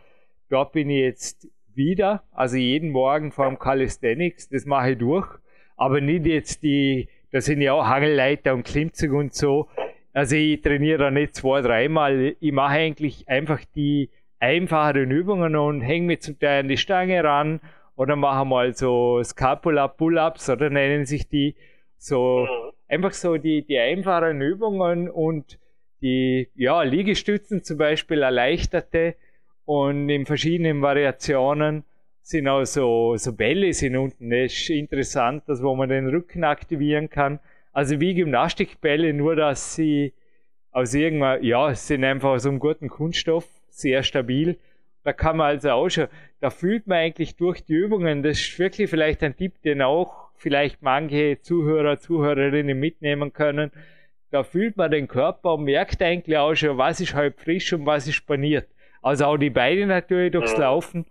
dort 0.49 0.73
bin 0.73 0.88
ich 0.88 1.03
jetzt 1.03 1.49
wieder, 1.75 2.23
also 2.33 2.57
jeden 2.57 2.91
Morgen 2.91 3.33
vor 3.33 3.47
dem 3.47 3.59
Calisthenics, 3.59 4.49
das 4.49 4.65
mache 4.65 4.93
ich 4.93 4.99
durch, 4.99 5.29
aber 5.76 6.00
nicht 6.00 6.25
jetzt 6.25 6.62
die, 6.62 7.09
da 7.33 7.43
sind 7.43 7.61
ja 7.61 7.75
auch 7.75 7.87
Hangelleiter 7.87 8.55
und 8.55 8.65
Klimmzug 8.65 9.12
und 9.12 9.35
so, 9.35 9.69
also 10.17 10.35
ich 10.35 10.63
trainiere 10.63 10.97
da 10.97 11.11
nicht 11.11 11.35
zwei, 11.35 11.61
dreimal. 11.61 12.37
Ich 12.41 12.51
mache 12.51 12.73
eigentlich 12.73 13.29
einfach 13.29 13.61
die 13.75 14.09
einfacheren 14.41 15.11
Übungen 15.11 15.57
und 15.57 15.83
hänge 15.83 16.07
mich 16.07 16.23
zum 16.23 16.39
Teil 16.39 16.61
an 16.61 16.69
die 16.69 16.79
Stange 16.79 17.23
ran 17.23 17.61
oder 17.97 18.17
mache 18.17 18.47
mal 18.47 18.75
so 18.75 19.23
Scapula 19.23 19.89
Pull-ups 19.89 20.49
oder 20.49 20.71
nennen 20.71 21.05
sich 21.05 21.29
die 21.29 21.55
so 21.99 22.47
mhm. 22.49 22.73
einfach 22.89 23.13
so 23.13 23.37
die, 23.37 23.61
die 23.61 23.79
einfachen 23.79 24.41
Übungen 24.41 25.11
und 25.11 25.59
die 26.01 26.49
ja, 26.55 26.83
Liegestützen 26.83 27.63
zum 27.63 27.77
Beispiel 27.77 28.23
erleichterte 28.23 29.17
und 29.67 30.09
in 30.09 30.25
verschiedenen 30.25 30.81
Variationen 30.81 31.85
sind 32.23 32.49
auch 32.49 32.65
so, 32.65 33.19
so 33.19 33.35
Bälle 33.35 33.75
sind 33.75 33.97
unten. 33.97 34.31
Das 34.31 34.51
ist 34.51 34.71
interessant, 34.71 35.43
dass 35.47 35.63
wo 35.63 35.75
man 35.77 35.91
den 35.91 36.09
Rücken 36.09 36.43
aktivieren 36.43 37.11
kann. 37.11 37.39
Also 37.76 38.00
wie 38.00 38.14
Gymnastikbälle, 38.14 39.12
nur 39.12 39.37
dass 39.37 39.75
sie 39.75 40.14
aus 40.71 40.95
irgendwann, 40.95 41.45
ja, 41.45 41.75
sind 41.75 42.04
einfach 42.04 42.30
aus 42.30 42.47
einem 42.47 42.59
guten 42.59 42.88
Kunststoff, 42.88 43.47
sehr 43.68 44.02
stabil. 44.02 44.56
Da 45.04 45.12
kann 45.12 45.37
man 45.37 45.49
also 45.49 45.73
auch 45.73 45.90
schon, 45.90 46.06
da 46.40 46.49
fühlt 46.49 46.87
man 46.87 46.97
eigentlich 46.97 47.37
durch 47.37 47.62
die 47.66 47.75
Übungen, 47.75 48.23
das 48.23 48.40
ist 48.40 48.59
wirklich 48.59 48.88
vielleicht 48.88 49.23
ein 49.23 49.37
Tipp, 49.37 49.61
den 49.61 49.83
auch 49.83 50.30
vielleicht 50.37 50.80
manche 50.80 51.38
Zuhörer, 51.42 51.99
Zuhörerinnen 51.99 52.80
mitnehmen 52.80 53.35
können. 53.35 53.71
da 54.30 54.42
fühlt 54.42 54.78
man 54.78 54.90
den 54.90 55.06
Körper 55.06 55.52
und 55.52 55.64
merkt 55.64 56.00
eigentlich 56.00 56.38
auch 56.38 56.54
schon, 56.54 56.78
was 56.78 57.00
ist 57.00 57.12
halb 57.12 57.38
frisch 57.38 57.75
und 57.75 57.85
was 57.85 58.09
ist 58.09 58.26
paniert. 58.26 58.68
Also 59.02 59.26
auch 59.26 59.37
die 59.37 59.50
Beine 59.50 59.87
natürlich 59.87 60.33
durchs 60.33 60.56
Laufen. 60.56 61.04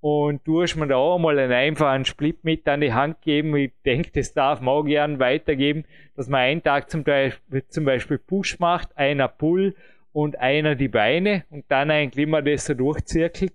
Und 0.00 0.46
du 0.46 0.62
hast 0.62 0.76
mir 0.76 0.86
da 0.86 0.96
auch 0.96 1.18
mal 1.18 1.38
einen 1.38 1.52
einfachen 1.52 2.04
Split 2.04 2.44
mit 2.44 2.68
an 2.68 2.80
die 2.80 2.92
Hand 2.92 3.20
geben. 3.22 3.56
Ich 3.56 3.72
denke, 3.84 4.10
das 4.12 4.32
darf 4.32 4.60
man 4.60 4.74
auch 4.74 4.84
gern 4.84 5.18
weitergeben, 5.18 5.84
dass 6.14 6.28
man 6.28 6.40
einen 6.40 6.62
Tag 6.62 6.88
zum 6.90 7.02
Beispiel, 7.02 7.66
zum 7.68 7.84
Beispiel 7.84 8.18
Push 8.18 8.60
macht, 8.60 8.96
einer 8.96 9.26
Pull 9.26 9.74
und 10.12 10.38
einer 10.38 10.76
die 10.76 10.88
Beine 10.88 11.44
und 11.50 11.64
dann 11.68 11.90
eigentlich 11.90 12.26
immer 12.26 12.42
das 12.42 12.66
so 12.66 12.74
durchzirkelt. 12.74 13.52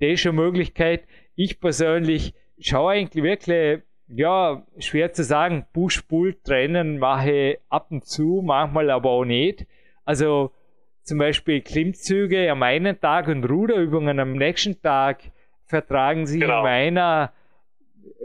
Das 0.00 0.10
ist 0.10 0.26
eine 0.26 0.34
Möglichkeit. 0.34 1.04
Ich 1.34 1.60
persönlich 1.60 2.34
schaue 2.60 2.92
eigentlich 2.92 3.24
wirklich, 3.24 3.80
ja, 4.08 4.62
schwer 4.78 5.12
zu 5.12 5.24
sagen, 5.24 5.66
Push-Pull-Trennen 5.72 6.98
mache 6.98 7.58
ab 7.68 7.88
und 7.90 8.04
zu, 8.04 8.42
manchmal 8.44 8.90
aber 8.90 9.10
auch 9.10 9.24
nicht. 9.24 9.66
Also 10.04 10.52
zum 11.02 11.18
Beispiel 11.18 11.60
Klimmzüge 11.60 12.50
am 12.50 12.62
einen 12.62 13.00
Tag 13.00 13.28
und 13.28 13.44
Ruderübungen 13.44 14.20
am 14.20 14.34
nächsten 14.34 14.80
Tag 14.80 15.22
vertragen 15.66 16.26
sich 16.26 16.40
genau. 16.40 16.58
in 16.58 16.64
meiner 16.64 17.32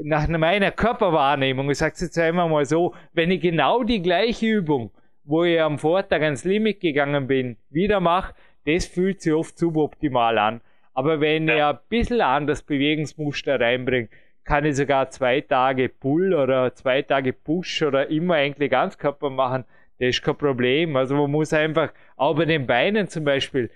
nach 0.03 0.27
meiner 0.27 0.71
Körperwahrnehmung, 0.71 1.69
ich 1.69 1.77
sage 1.77 1.93
es 1.95 2.01
jetzt 2.01 2.17
einmal 2.17 2.49
mal 2.49 2.65
so, 2.65 2.93
wenn 3.13 3.31
ich 3.31 3.41
genau 3.41 3.83
die 3.83 4.01
gleiche 4.01 4.47
Übung, 4.47 4.91
wo 5.23 5.43
ich 5.43 5.59
am 5.59 5.79
Vortag 5.79 6.21
ans 6.21 6.43
Limit 6.43 6.79
gegangen 6.79 7.27
bin, 7.27 7.57
wieder 7.69 7.99
mache, 7.99 8.33
das 8.65 8.85
fühlt 8.85 9.21
sich 9.21 9.33
oft 9.33 9.57
suboptimal 9.57 10.37
an. 10.37 10.61
Aber 10.93 11.21
wenn 11.21 11.47
ja. 11.47 11.55
ich 11.55 11.63
ein 11.63 11.79
bisschen 11.89 12.21
anders 12.21 12.63
Bewegungsmuster 12.63 13.59
reinbringe, 13.59 14.09
kann 14.43 14.65
ich 14.65 14.75
sogar 14.75 15.09
zwei 15.09 15.41
Tage 15.41 15.89
Pull 15.89 16.33
oder 16.33 16.73
zwei 16.73 17.01
Tage 17.01 17.33
Push 17.33 17.83
oder 17.83 18.09
immer 18.09 18.35
eigentlich 18.35 18.71
Ganzkörper 18.71 19.29
machen. 19.29 19.65
Das 19.99 20.09
ist 20.09 20.23
kein 20.23 20.35
Problem. 20.35 20.95
Also 20.95 21.15
man 21.15 21.29
muss 21.29 21.53
einfach, 21.53 21.93
auch 22.17 22.35
bei 22.35 22.45
den 22.45 22.65
Beinen 22.65 23.07
zum 23.07 23.23
Beispiel, 23.23 23.69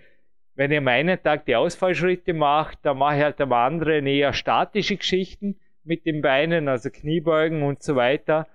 wenn 0.55 0.71
ich 0.71 0.77
am 0.77 0.87
einen 0.87 1.21
Tag 1.21 1.45
die 1.45 1.55
Ausfallschritte 1.55 2.33
mache, 2.33 2.77
dann 2.81 2.97
mache 2.97 3.17
ich 3.17 3.23
halt 3.23 3.41
am 3.41 3.53
anderen 3.53 4.07
eher 4.07 4.33
statische 4.33 4.97
Geschichten 4.97 5.59
mit 5.83 6.05
den 6.05 6.21
Beinen, 6.21 6.67
also 6.67 6.89
Kniebeugen 6.89 7.63
und 7.63 7.83
so 7.83 7.95
weiter. 7.95 8.47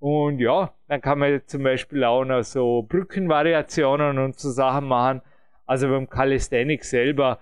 Und 0.00 0.38
ja, 0.38 0.72
dann 0.86 1.00
kann 1.00 1.18
man 1.18 1.42
zum 1.46 1.62
Beispiel 1.62 2.04
auch 2.04 2.24
noch 2.24 2.42
so 2.42 2.82
Brückenvariationen 2.82 4.18
und 4.18 4.38
so 4.38 4.50
Sachen 4.50 4.86
machen. 4.86 5.22
Also 5.66 5.88
beim 5.88 6.08
Calisthenics 6.08 6.90
selber 6.90 7.38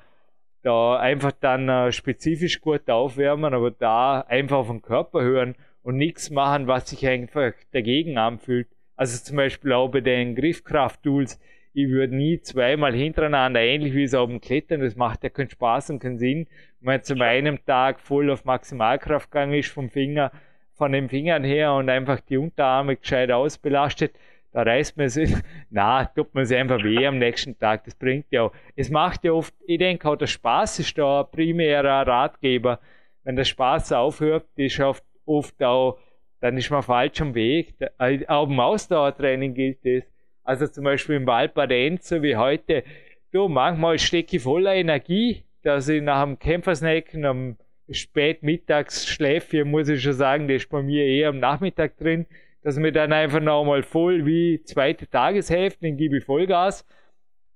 da 0.62 0.98
einfach 0.98 1.32
dann 1.32 1.68
äh, 1.68 1.92
spezifisch 1.92 2.60
gut 2.60 2.90
aufwärmen, 2.90 3.54
aber 3.54 3.70
da 3.70 4.20
einfach 4.22 4.56
auf 4.56 4.66
den 4.66 4.82
Körper 4.82 5.22
hören 5.22 5.54
und 5.82 5.96
nichts 5.96 6.30
machen, 6.30 6.66
was 6.66 6.90
sich 6.90 7.06
einfach 7.06 7.52
dagegen 7.72 8.18
anfühlt. 8.18 8.66
Also 8.96 9.22
zum 9.22 9.36
Beispiel 9.36 9.72
auch 9.72 9.88
bei 9.88 10.00
den 10.00 10.34
Griffkraft-Tools. 10.34 11.38
Ich 11.78 11.90
würde 11.90 12.16
nie 12.16 12.40
zweimal 12.40 12.94
hintereinander, 12.94 13.60
ähnlich 13.60 13.92
wie 13.92 14.04
es 14.04 14.14
auf 14.14 14.30
dem 14.30 14.40
Klettern, 14.40 14.80
das 14.80 14.96
macht 14.96 15.22
ja 15.24 15.28
keinen 15.28 15.50
Spaß 15.50 15.90
und 15.90 15.98
keinen 15.98 16.16
Sinn. 16.16 16.46
Wenn 16.80 16.94
man 16.94 17.02
zum 17.02 17.20
einem 17.20 17.62
Tag 17.66 18.00
voll 18.00 18.30
auf 18.30 18.46
Maximalkraft 18.46 19.30
gegangen 19.30 19.52
ist 19.52 19.68
vom 19.68 19.90
Finger, 19.90 20.32
von 20.72 20.92
den 20.92 21.10
Fingern 21.10 21.44
her 21.44 21.74
und 21.74 21.90
einfach 21.90 22.20
die 22.20 22.38
Unterarme 22.38 22.96
gescheit 22.96 23.30
ausbelastet, 23.30 24.14
da 24.52 24.62
reißt 24.62 24.96
man 24.96 25.10
sich, 25.10 25.30
na, 25.70 26.06
tut 26.06 26.34
man 26.34 26.46
sich 26.46 26.56
einfach 26.56 26.82
weh 26.82 27.06
am 27.06 27.18
nächsten 27.18 27.58
Tag. 27.58 27.84
Das 27.84 27.94
bringt 27.94 28.24
ja 28.30 28.44
auch. 28.44 28.52
Es 28.74 28.88
macht 28.88 29.24
ja 29.24 29.32
oft, 29.32 29.52
ich 29.66 29.76
denke 29.76 30.08
auch, 30.08 30.16
der 30.16 30.28
Spaß 30.28 30.78
ist 30.78 30.96
da 30.96 31.20
ein 31.20 31.30
primärer 31.30 32.06
Ratgeber. 32.06 32.80
Wenn 33.22 33.36
der 33.36 33.44
Spaß 33.44 33.92
aufhört, 33.92 34.46
ist 34.56 34.80
oft, 34.80 35.04
oft 35.26 35.62
auch, 35.62 35.98
dann 36.40 36.56
ist 36.56 36.70
man 36.70 36.82
falsch 36.82 37.20
am 37.20 37.34
Weg. 37.34 37.74
Auch 38.28 38.48
im 38.48 38.60
Ausdauertraining 38.60 39.52
gilt 39.52 39.84
das. 39.84 40.04
Also 40.46 40.66
zum 40.66 40.84
Beispiel 40.84 41.16
im 41.16 41.26
Valparenz, 41.26 42.08
so 42.08 42.22
wie 42.22 42.36
heute, 42.36 42.84
du, 43.32 43.48
manchmal 43.48 43.98
stecke 43.98 44.36
ich 44.36 44.42
voller 44.42 44.74
Energie, 44.74 45.44
dass 45.62 45.88
ich 45.88 46.02
nach 46.02 46.24
dem 46.24 46.38
Kämpfersnacken 46.38 47.24
am 47.24 47.56
Spätmittagsschläfchen, 47.90 49.70
muss 49.70 49.88
ich 49.88 50.02
schon 50.02 50.12
sagen, 50.12 50.48
das 50.48 50.62
ist 50.62 50.70
bei 50.70 50.82
mir 50.82 51.04
eher 51.04 51.28
am 51.28 51.38
Nachmittag 51.38 51.96
drin 51.98 52.26
dass 52.66 52.78
mir 52.78 52.90
dann 52.90 53.12
einfach 53.12 53.38
nochmal 53.38 53.84
voll 53.84 54.26
wie 54.26 54.60
zweite 54.64 55.08
Tageshälfte, 55.08 55.86
dann 55.86 55.96
gebe 55.96 56.18
ich 56.18 56.24
Vollgas. 56.24 56.84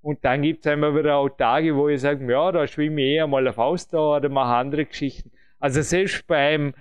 Und 0.03 0.25
dann 0.25 0.43
gibt 0.43 0.65
es 0.65 0.71
einmal 0.71 0.95
wieder 0.95 1.17
auch 1.17 1.29
Tage, 1.31 1.75
wo 1.75 1.89
ich 1.89 2.01
sage, 2.01 2.31
ja, 2.31 2.53
da 2.53 2.65
schwimme 2.69 3.03
ich 3.03 3.15
eher 3.15 3.27
mal 3.27 3.49
auf 3.49 3.59
Ausdauer 3.59 4.19
oder 4.19 4.29
mache 4.29 4.55
andere 4.55 4.85
Geschichten. 4.85 5.33
Also 5.59 5.83
selbst 5.83 6.29
beim, 6.29 6.75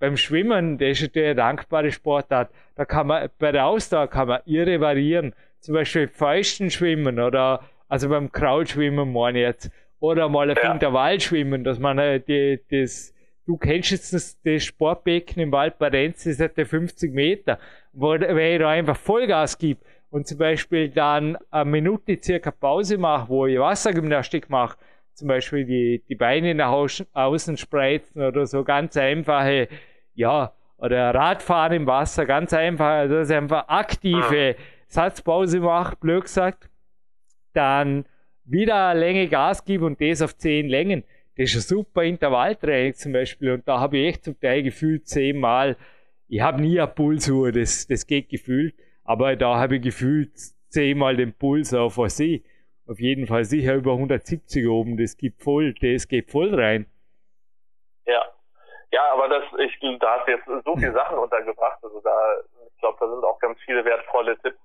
beim 0.00 0.16
Schwimmen, 0.16 0.76
das 0.76 0.88
ist 0.88 1.02
natürlich 1.02 1.26
eine 1.28 1.34
dankbare 1.36 1.92
Sportart, 1.92 2.50
da 2.74 2.84
kann 2.84 3.06
man, 3.06 3.28
bei 3.38 3.52
der 3.52 3.66
Ausdauer 3.66 4.08
kann 4.08 4.26
man 4.26 4.40
irre 4.44 4.80
variieren. 4.80 5.32
Zum 5.60 5.74
Beispiel 5.74 6.08
Fäusten 6.08 6.70
schwimmen 6.70 7.18
oder, 7.18 7.60
also 7.88 8.08
beim 8.08 8.30
Kraulschwimmen 8.30 9.12
meine 9.12 9.38
ich 9.40 9.46
jetzt, 9.46 9.70
oder 10.00 10.28
mal 10.28 10.50
auf 10.50 10.62
ja. 10.62 10.72
Intervallschwimmen, 10.72 11.64
dass 11.64 11.78
man 11.78 11.98
halt 11.98 12.28
die, 12.28 12.60
das, 12.70 13.14
du 13.46 13.56
kennst 13.56 13.90
jetzt 13.90 14.12
das, 14.12 14.40
das 14.42 14.64
Sportbecken 14.64 15.42
im 15.42 15.52
Wald 15.52 15.78
Barenz, 15.78 16.24
das 16.24 16.38
hat 16.38 16.56
ja 16.56 16.64
50 16.64 17.12
Meter, 17.12 17.58
wo, 17.92 18.10
wenn 18.10 18.52
ich 18.52 18.58
da 18.58 18.68
einfach 18.68 18.96
Vollgas 18.96 19.58
gebe 19.58 19.80
und 20.10 20.26
zum 20.26 20.38
Beispiel 20.38 20.88
dann 20.88 21.36
eine 21.50 21.70
Minute 21.70 22.18
circa 22.22 22.50
Pause 22.50 22.98
mache, 22.98 23.28
wo 23.28 23.46
ich 23.46 23.58
Wassergymnastik 23.58 24.48
mache, 24.48 24.78
zum 25.14 25.28
Beispiel 25.28 25.64
die, 25.64 26.02
die 26.08 26.14
Beine 26.14 26.54
nach 26.54 26.70
außen 26.70 27.56
spreizen 27.56 28.22
oder 28.22 28.46
so 28.46 28.62
ganz 28.62 28.96
einfache, 28.96 29.68
ja, 30.14 30.52
oder 30.78 31.12
Radfahren 31.12 31.72
im 31.72 31.86
Wasser, 31.86 32.24
ganz 32.24 32.52
einfach, 32.52 32.86
also 32.86 33.16
dass 33.16 33.30
ich 33.30 33.36
einfach 33.36 33.66
aktive 33.66 34.54
Satzpause 34.88 35.60
mache, 35.60 35.96
blöd 35.96 36.24
gesagt, 36.24 36.68
dann 37.52 38.04
wieder 38.44 38.94
Länge 38.94 39.28
Gas 39.28 39.64
gebe 39.64 39.84
und 39.84 40.00
das 40.00 40.22
auf 40.22 40.36
10 40.36 40.68
Längen 40.68 41.04
das 41.38 41.54
ist 41.54 41.70
ein 41.70 41.76
super 41.76 42.02
Intervalltraining 42.02 42.94
zum 42.94 43.12
Beispiel 43.12 43.52
und 43.52 43.68
da 43.68 43.78
habe 43.78 43.96
ich 43.98 44.08
echt 44.08 44.24
zum 44.24 44.38
Teil 44.40 44.64
gefühlt 44.64 45.06
zehnmal, 45.06 45.76
ich 46.26 46.40
habe 46.40 46.60
nie 46.60 46.80
eine 46.80 46.88
Pulsuhr, 46.90 47.52
das, 47.52 47.86
das 47.86 48.06
geht 48.08 48.28
gefühlt, 48.28 48.74
aber 49.04 49.36
da 49.36 49.56
habe 49.56 49.76
ich 49.76 49.82
gefühlt 49.82 50.32
zehnmal 50.68 51.16
den 51.16 51.32
Puls 51.32 51.72
auf 51.72 51.96
was 51.96 52.18
ich. 52.18 52.44
Auf 52.88 52.98
jeden 52.98 53.26
Fall 53.26 53.44
sicher 53.44 53.76
über 53.76 53.92
170 53.92 54.66
oben, 54.66 54.96
das 54.96 55.16
gibt 55.16 55.40
voll, 55.40 55.74
das 55.74 56.08
geht 56.08 56.28
voll 56.30 56.54
rein. 56.54 56.86
Ja. 58.04 58.24
Ja, 58.90 59.12
aber 59.12 59.28
das, 59.28 59.44
ich, 59.60 59.78
da 60.00 60.18
hast 60.18 60.26
du 60.26 60.32
jetzt 60.32 60.64
so 60.64 60.74
viele 60.76 60.92
Sachen 61.00 61.18
untergebracht, 61.18 61.78
also 61.84 62.00
da, 62.00 62.40
ich 62.66 62.80
glaube, 62.80 62.96
da 62.98 63.08
sind 63.08 63.24
auch 63.24 63.38
ganz 63.38 63.60
viele 63.64 63.84
wertvolle 63.84 64.36
Tipps 64.38 64.58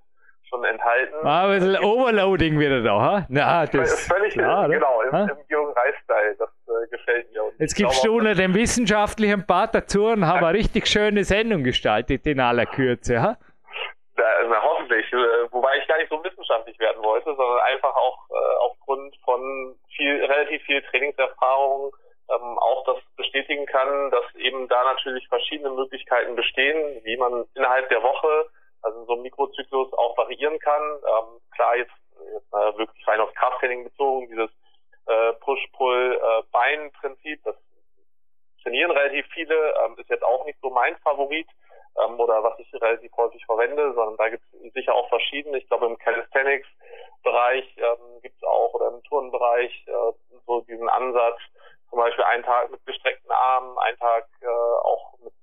schon 0.53 0.63
enthalten. 0.65 1.15
Ah, 1.23 1.45
ein 1.45 1.59
bisschen 1.59 1.83
Overloading 1.83 2.59
wieder 2.59 2.81
da, 2.81 2.99
ha? 2.99 3.25
Na, 3.29 3.65
das 3.65 4.07
völlig 4.07 4.33
klar, 4.33 4.69
genau, 4.69 5.01
im, 5.01 5.29
im 5.29 5.37
Jürgen 5.49 5.73
Reis-Style. 5.73 6.35
Das 6.37 6.49
äh, 6.67 6.87
gefällt 6.89 7.31
mir. 7.31 7.43
Und 7.43 7.59
Jetzt 7.59 7.75
gibst 7.75 8.05
du 8.05 8.17
unter 8.17 8.35
dem 8.35 8.53
wissenschaftlichen 8.53 9.45
Part 9.45 9.73
dazu 9.73 10.05
und 10.07 10.25
haben 10.25 10.43
eine 10.43 10.57
richtig 10.57 10.87
schöne 10.87 11.23
Sendung 11.23 11.63
gestaltet 11.63 12.25
in 12.27 12.39
aller 12.39 12.65
Kürze, 12.65 13.21
ha? 13.21 13.37
Da, 14.15 14.23
na, 14.47 14.61
hoffentlich. 14.61 15.11
Äh, 15.11 15.51
wobei 15.51 15.77
ich 15.81 15.87
gar 15.87 15.97
nicht 15.97 16.09
so 16.09 16.23
wissenschaftlich 16.23 16.77
werden 16.79 17.03
wollte, 17.03 17.33
sondern 17.35 17.59
einfach 17.59 17.95
auch 17.95 18.17
äh, 18.29 18.57
aufgrund 18.61 19.15
von 19.25 19.75
viel, 19.95 20.23
relativ 20.25 20.61
viel 20.63 20.81
Trainingserfahrung 20.83 21.95
ähm, 22.29 22.57
auch 22.59 22.83
das 22.85 22.97
bestätigen 23.17 23.65
kann, 23.65 24.11
dass 24.11 24.23
eben 24.35 24.67
da 24.67 24.83
natürlich 24.83 25.27
verschiedene 25.27 25.71
Möglichkeiten 25.71 26.35
bestehen, 26.35 27.01
wie 27.03 27.17
man 27.17 27.45
innerhalb 27.55 27.89
der 27.89 28.03
Woche 28.03 28.45
also 28.83 29.05
so 29.05 29.13
ein 29.13 29.21
Mikrozyklus 29.21 29.93
auch 29.93 30.17
variieren 30.17 30.59
kann. 30.59 30.81
Ähm, 30.81 31.39
klar, 31.51 31.77
jetzt, 31.77 31.93
jetzt 32.33 32.53
äh, 32.53 32.77
wirklich 32.77 33.07
rein 33.07 33.21
auf 33.21 33.33
Krafttraining 33.33 33.85
bezogen, 33.85 34.27
dieses 34.29 34.49
äh, 35.07 35.33
Push-Pull-Bein-Prinzip, 35.33 37.43
das 37.43 37.55
trainieren 38.61 38.91
relativ 38.91 39.25
viele, 39.33 39.73
ähm, 39.83 39.95
ist 39.97 40.09
jetzt 40.09 40.23
auch 40.23 40.45
nicht 40.45 40.59
so 40.61 40.69
mein 40.69 40.95
Favorit 40.97 41.47
ähm, 42.03 42.19
oder 42.19 42.43
was 42.43 42.59
ich 42.59 42.71
relativ 42.73 43.11
häufig 43.17 43.43
verwende, 43.45 43.93
sondern 43.93 44.17
da 44.17 44.29
gibt 44.29 44.43
es 44.53 44.73
sicher 44.73 44.93
auch 44.95 45.07
verschiedene. 45.09 45.57
Ich 45.57 45.67
glaube 45.67 45.87
im 45.87 45.97
Calisthenics-Bereich 45.97 47.77
ähm, 47.77 48.21
gibt 48.21 48.37
es 48.37 48.43
auch 48.43 48.73
oder 48.73 48.89
im 48.89 49.03
Turnbereich 49.03 49.85
äh, 49.87 50.13
so 50.45 50.61
diesen 50.61 50.87
Ansatz, 50.89 51.39
zum 51.89 51.99
Beispiel 51.99 52.23
einen 52.23 52.43
Tag 52.43 52.71
mit 52.71 52.85
gestreckten 52.85 53.31
Armen, 53.31 53.77
einen 53.79 53.97
Tag 53.97 54.27
äh, 54.41 54.47
auch 54.47 55.13
mit 55.23 55.33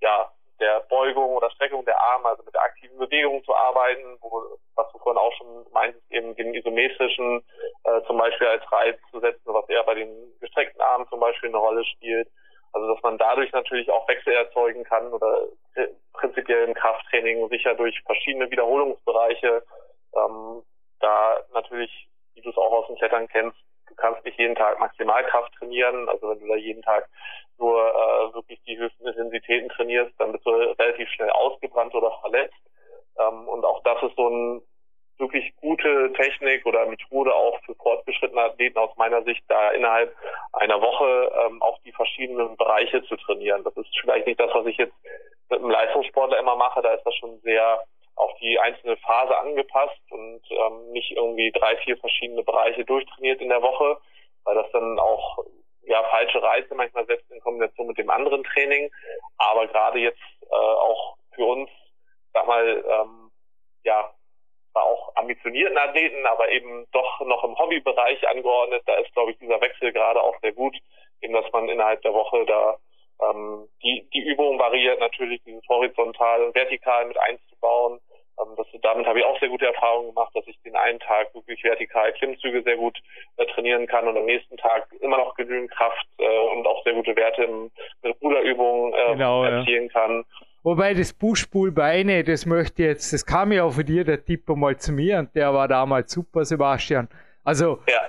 ja 0.00 0.32
der 0.60 0.80
Beugung 0.88 1.36
oder 1.36 1.50
Streckung 1.50 1.84
der 1.84 2.00
Arme, 2.00 2.28
also 2.28 2.42
mit 2.42 2.54
der 2.54 2.62
aktiven 2.62 2.98
Bewegung 2.98 3.44
zu 3.44 3.54
arbeiten, 3.54 4.18
wo, 4.20 4.58
was 4.74 4.90
du 4.92 4.98
vorhin 4.98 5.20
auch 5.20 5.32
schon 5.34 5.66
meintest, 5.72 6.10
eben 6.10 6.34
den 6.36 6.54
isometrischen 6.54 7.42
äh, 7.84 8.02
zum 8.06 8.18
Beispiel 8.18 8.46
als 8.46 8.72
Reiz 8.72 8.98
zu 9.10 9.20
setzen, 9.20 9.52
was 9.52 9.68
eher 9.68 9.84
bei 9.84 9.94
den 9.94 10.08
gestreckten 10.40 10.80
Armen 10.80 11.06
zum 11.08 11.20
Beispiel 11.20 11.50
eine 11.50 11.58
Rolle 11.58 11.84
spielt. 11.84 12.28
Also 12.72 12.92
dass 12.92 13.02
man 13.02 13.16
dadurch 13.16 13.52
natürlich 13.52 13.90
auch 13.90 14.06
Wechsel 14.08 14.34
erzeugen 14.34 14.84
kann 14.84 15.12
oder 15.12 15.48
prinzipiell 16.12 16.68
im 16.68 16.74
Krafttraining 16.74 17.48
sicher 17.48 17.74
durch 17.74 17.98
verschiedene 18.02 18.50
Wiederholungsbereiche 18.50 19.62
ähm, 20.14 20.62
da 21.00 21.40
natürlich, 21.52 22.08
wie 22.34 22.42
du 22.42 22.50
es 22.50 22.56
auch 22.56 22.72
aus 22.72 22.86
dem 22.86 22.96
Klettern 22.96 23.28
kennst, 23.28 23.58
du 23.88 23.94
kannst 23.96 24.24
nicht 24.24 24.38
jeden 24.38 24.54
Tag 24.54 24.78
Maximalkraft 24.78 25.52
trainieren. 25.54 26.08
Also 26.08 26.30
wenn 26.30 26.40
du 26.40 26.46
da 26.46 26.56
jeden 26.56 26.82
Tag 26.82 27.08
nur 27.58 27.80
äh, 27.80 28.34
wirklich 28.34 28.60
die 28.66 28.78
höchsten 28.78 29.06
Intensitäten 29.06 29.68
trainierst, 29.70 30.12
dann 30.18 30.32
bist 30.32 30.44
du 30.46 30.50
relativ 30.50 31.08
schnell 31.10 31.30
ausgebrannt 31.30 31.94
oder 31.94 32.12
verletzt. 32.20 32.54
Ähm, 33.18 33.48
und 33.48 33.64
auch 33.64 33.82
das 33.82 34.02
ist 34.02 34.16
so 34.16 34.28
ein 34.28 34.62
wirklich 35.18 35.54
gute 35.56 36.12
Technik 36.12 36.66
oder 36.66 36.84
Methode 36.86 37.34
auch 37.34 37.58
für 37.64 37.74
fortgeschrittene 37.74 38.42
Athleten 38.42 38.78
aus 38.78 38.94
meiner 38.96 39.22
Sicht, 39.22 39.42
da 39.48 39.70
innerhalb 39.70 40.14
einer 40.52 40.80
Woche 40.80 41.32
ähm, 41.46 41.62
auch 41.62 41.78
die 41.84 41.92
verschiedenen 41.92 42.56
Bereiche 42.56 43.02
zu 43.04 43.16
trainieren. 43.16 43.64
Das 43.64 43.74
ist 43.76 43.88
vielleicht 44.00 44.26
nicht 44.26 44.38
das, 44.38 44.50
was 44.52 44.66
ich 44.66 44.76
jetzt 44.76 44.94
mit 45.48 45.60
einem 45.60 45.70
Leistungssportler 45.70 46.38
immer 46.38 46.56
mache. 46.56 46.82
Da 46.82 46.92
ist 46.92 47.04
das 47.04 47.14
schon 47.14 47.38
sehr 47.40 47.82
auf 48.16 48.32
die 48.40 48.58
einzelne 48.58 48.96
Phase 48.98 49.36
angepasst 49.38 50.00
und 50.10 50.42
ähm, 50.50 50.90
nicht 50.92 51.12
irgendwie 51.12 51.52
drei, 51.52 51.76
vier 51.78 51.96
verschiedene 51.98 52.42
Bereiche 52.42 52.84
durchtrainiert 52.84 53.40
in 53.40 53.50
der 53.50 53.62
Woche, 53.62 53.98
weil 54.44 54.54
das 54.54 54.70
dann 54.72 54.98
auch 54.98 55.38
ja 55.82 56.02
falsche 56.04 56.42
Reize 56.42 56.74
manchmal 56.74 57.06
setzt 57.06 57.30
in 57.30 57.40
Kombination 57.40 57.86
mit 57.86 57.98
dem 57.98 58.10
anderen 58.10 58.42
Training. 58.44 58.90
Aber 59.38 59.66
gerade 59.68 59.98
jetzt 59.98 60.20
äh, 60.42 60.54
auch 60.54 61.16
für 61.34 61.44
uns, 61.44 61.70
sag 62.32 62.46
mal, 62.46 62.84
ähm, 62.88 63.30
ja, 63.84 64.10
auch 64.74 65.14
ambitionierten 65.16 65.78
Athleten, 65.78 66.26
aber 66.26 66.50
eben 66.50 66.86
doch 66.92 67.20
noch 67.20 67.44
im 67.44 67.56
Hobbybereich 67.58 68.28
angeordnet. 68.28 68.82
Da 68.86 68.94
ist, 68.96 69.12
glaube 69.12 69.32
ich, 69.32 69.38
dieser 69.38 69.60
Wechsel 69.60 69.92
gerade 69.92 70.22
auch 70.22 70.38
sehr 70.40 70.52
gut, 70.52 70.76
eben 71.22 71.32
dass 71.32 71.50
man 71.52 71.68
innerhalb 71.68 72.02
der 72.02 72.12
Woche 72.12 72.44
da 72.46 72.76
ähm, 73.22 73.68
die, 73.82 74.08
die 74.12 74.26
Übung 74.26 74.58
variiert, 74.58 75.00
natürlich 75.00 75.42
dieses 75.44 75.66
horizontal 75.68 76.42
und 76.42 76.54
vertikal 76.54 77.06
mit 77.06 77.18
einzubauen. 77.18 78.00
Ähm, 78.40 78.54
das, 78.56 78.66
damit 78.82 79.06
habe 79.06 79.18
ich 79.18 79.24
auch 79.24 79.38
sehr 79.40 79.48
gute 79.48 79.66
Erfahrungen 79.66 80.08
gemacht, 80.08 80.30
dass 80.34 80.46
ich 80.46 80.60
den 80.62 80.76
einen 80.76 81.00
Tag 81.00 81.34
wirklich 81.34 81.62
vertikal 81.64 82.12
Klimmzüge 82.12 82.62
sehr 82.62 82.76
gut 82.76 82.98
äh, 83.36 83.46
trainieren 83.46 83.86
kann 83.86 84.06
und 84.06 84.16
am 84.16 84.26
nächsten 84.26 84.56
Tag 84.56 84.88
immer 85.00 85.18
noch 85.18 85.34
genügend 85.34 85.70
Kraft 85.70 86.06
äh, 86.18 86.38
und 86.54 86.66
auch 86.66 86.82
sehr 86.84 86.94
gute 86.94 87.16
Werte 87.16 87.44
im, 87.44 87.70
mit 88.02 88.16
Ruderübungen 88.20 88.92
äh, 88.92 89.12
genau, 89.12 89.44
erzielen 89.44 89.90
ja. 89.92 90.00
kann. 90.00 90.24
Wobei 90.62 90.94
das 90.94 91.12
Buschpool-Beine, 91.12 92.24
das 92.24 92.44
möchte 92.44 92.82
jetzt, 92.82 93.12
das 93.12 93.24
kam 93.24 93.52
ja 93.52 93.62
auch 93.62 93.74
von 93.74 93.86
dir, 93.86 94.04
der 94.04 94.24
Tipp 94.24 94.48
mal 94.48 94.76
zu 94.76 94.92
mir 94.92 95.18
und 95.18 95.34
der 95.36 95.54
war 95.54 95.68
damals 95.68 96.10
super, 96.10 96.44
Sebastian. 96.44 97.08
Also, 97.44 97.78
ja. 97.88 98.00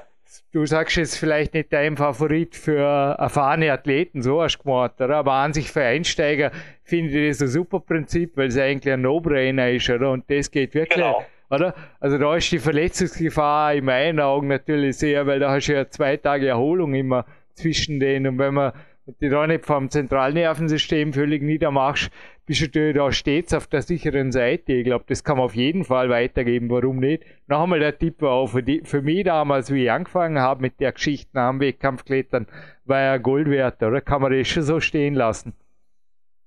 du 0.52 0.66
sagst 0.66 0.98
jetzt 0.98 1.20
vielleicht 1.20 1.54
nicht 1.54 1.72
dein 1.72 1.98
Favorit 1.98 2.56
für 2.56 3.16
erfahrene 3.20 3.72
Athleten, 3.72 4.24
so 4.24 4.42
hast 4.42 4.58
du 4.58 4.64
gemacht, 4.64 5.00
oder? 5.00 5.18
Aber 5.18 5.34
an 5.34 5.54
sich 5.54 5.72
für 5.72 5.84
Einsteiger 5.84 6.52
finde 6.88 7.20
ich 7.20 7.30
das 7.30 7.42
ein 7.42 7.48
super 7.50 7.80
Prinzip, 7.82 8.38
weil 8.38 8.48
es 8.48 8.58
eigentlich 8.58 8.94
ein 8.94 9.02
No-Brainer 9.02 9.72
ist, 9.72 9.90
oder? 9.90 10.12
Und 10.12 10.24
das 10.30 10.50
geht 10.50 10.74
wirklich. 10.74 11.04
Genau. 11.04 11.24
Oder? 11.50 11.76
Also 12.00 12.18
da 12.18 12.36
ist 12.36 12.52
die 12.52 12.60
Verletzungsgefahr 12.60 13.76
in 13.76 13.86
meinen 13.86 14.20
Augen 14.20 14.48
natürlich 14.48 14.98
sehr, 14.98 15.28
weil 15.28 15.40
da 15.40 15.52
hast 15.52 15.68
du 15.68 15.74
ja 15.74 15.90
zwei 15.90 16.18
Tage 16.18 16.48
Erholung 16.48 16.94
immer 16.94 17.26
zwischen 17.54 18.00
denen. 18.00 18.28
Und 18.28 18.40
wenn 18.40 18.54
man 18.54 18.74
die 19.22 19.30
da 19.30 19.48
nicht 19.48 19.66
vom 19.66 19.90
Zentralnervensystem 19.90 21.14
völlig 21.14 21.42
niedermachst, 21.42 22.12
bist 22.46 22.76
du 22.76 22.94
da 22.94 23.12
stets 23.12 23.54
auf 23.54 23.68
der 23.68 23.82
sicheren 23.82 24.32
Seite. 24.32 24.74
Ich 24.74 24.86
glaube, 24.86 25.06
das 25.08 25.24
kann 25.24 25.38
man 25.38 25.46
auf 25.46 25.56
jeden 25.56 25.84
Fall 25.86 26.10
weitergeben. 26.10 26.70
Warum 26.70 26.98
nicht? 27.00 27.24
Noch 27.48 27.64
einmal 27.64 27.80
der 27.80 27.98
Tipp 27.98 28.22
auch 28.24 28.48
für, 28.48 28.64
die, 28.64 28.82
für 28.84 29.02
mich 29.02 29.24
damals, 29.24 29.74
wie 29.74 29.84
ich 29.84 29.92
angefangen 29.92 30.40
habe 30.40 30.62
mit 30.62 30.80
der 30.80 30.92
Geschichte 30.92 31.40
am 31.40 31.60
Wettkampfklettern, 31.60 32.48
war 32.86 33.02
ja 33.02 33.18
Gold 33.18 33.50
wert, 33.50 33.82
oder? 33.84 34.02
Kann 34.02 34.22
man 34.22 34.32
das 34.32 34.48
schon 34.48 34.64
so 34.64 34.80
stehen 34.80 35.14
lassen? 35.14 35.54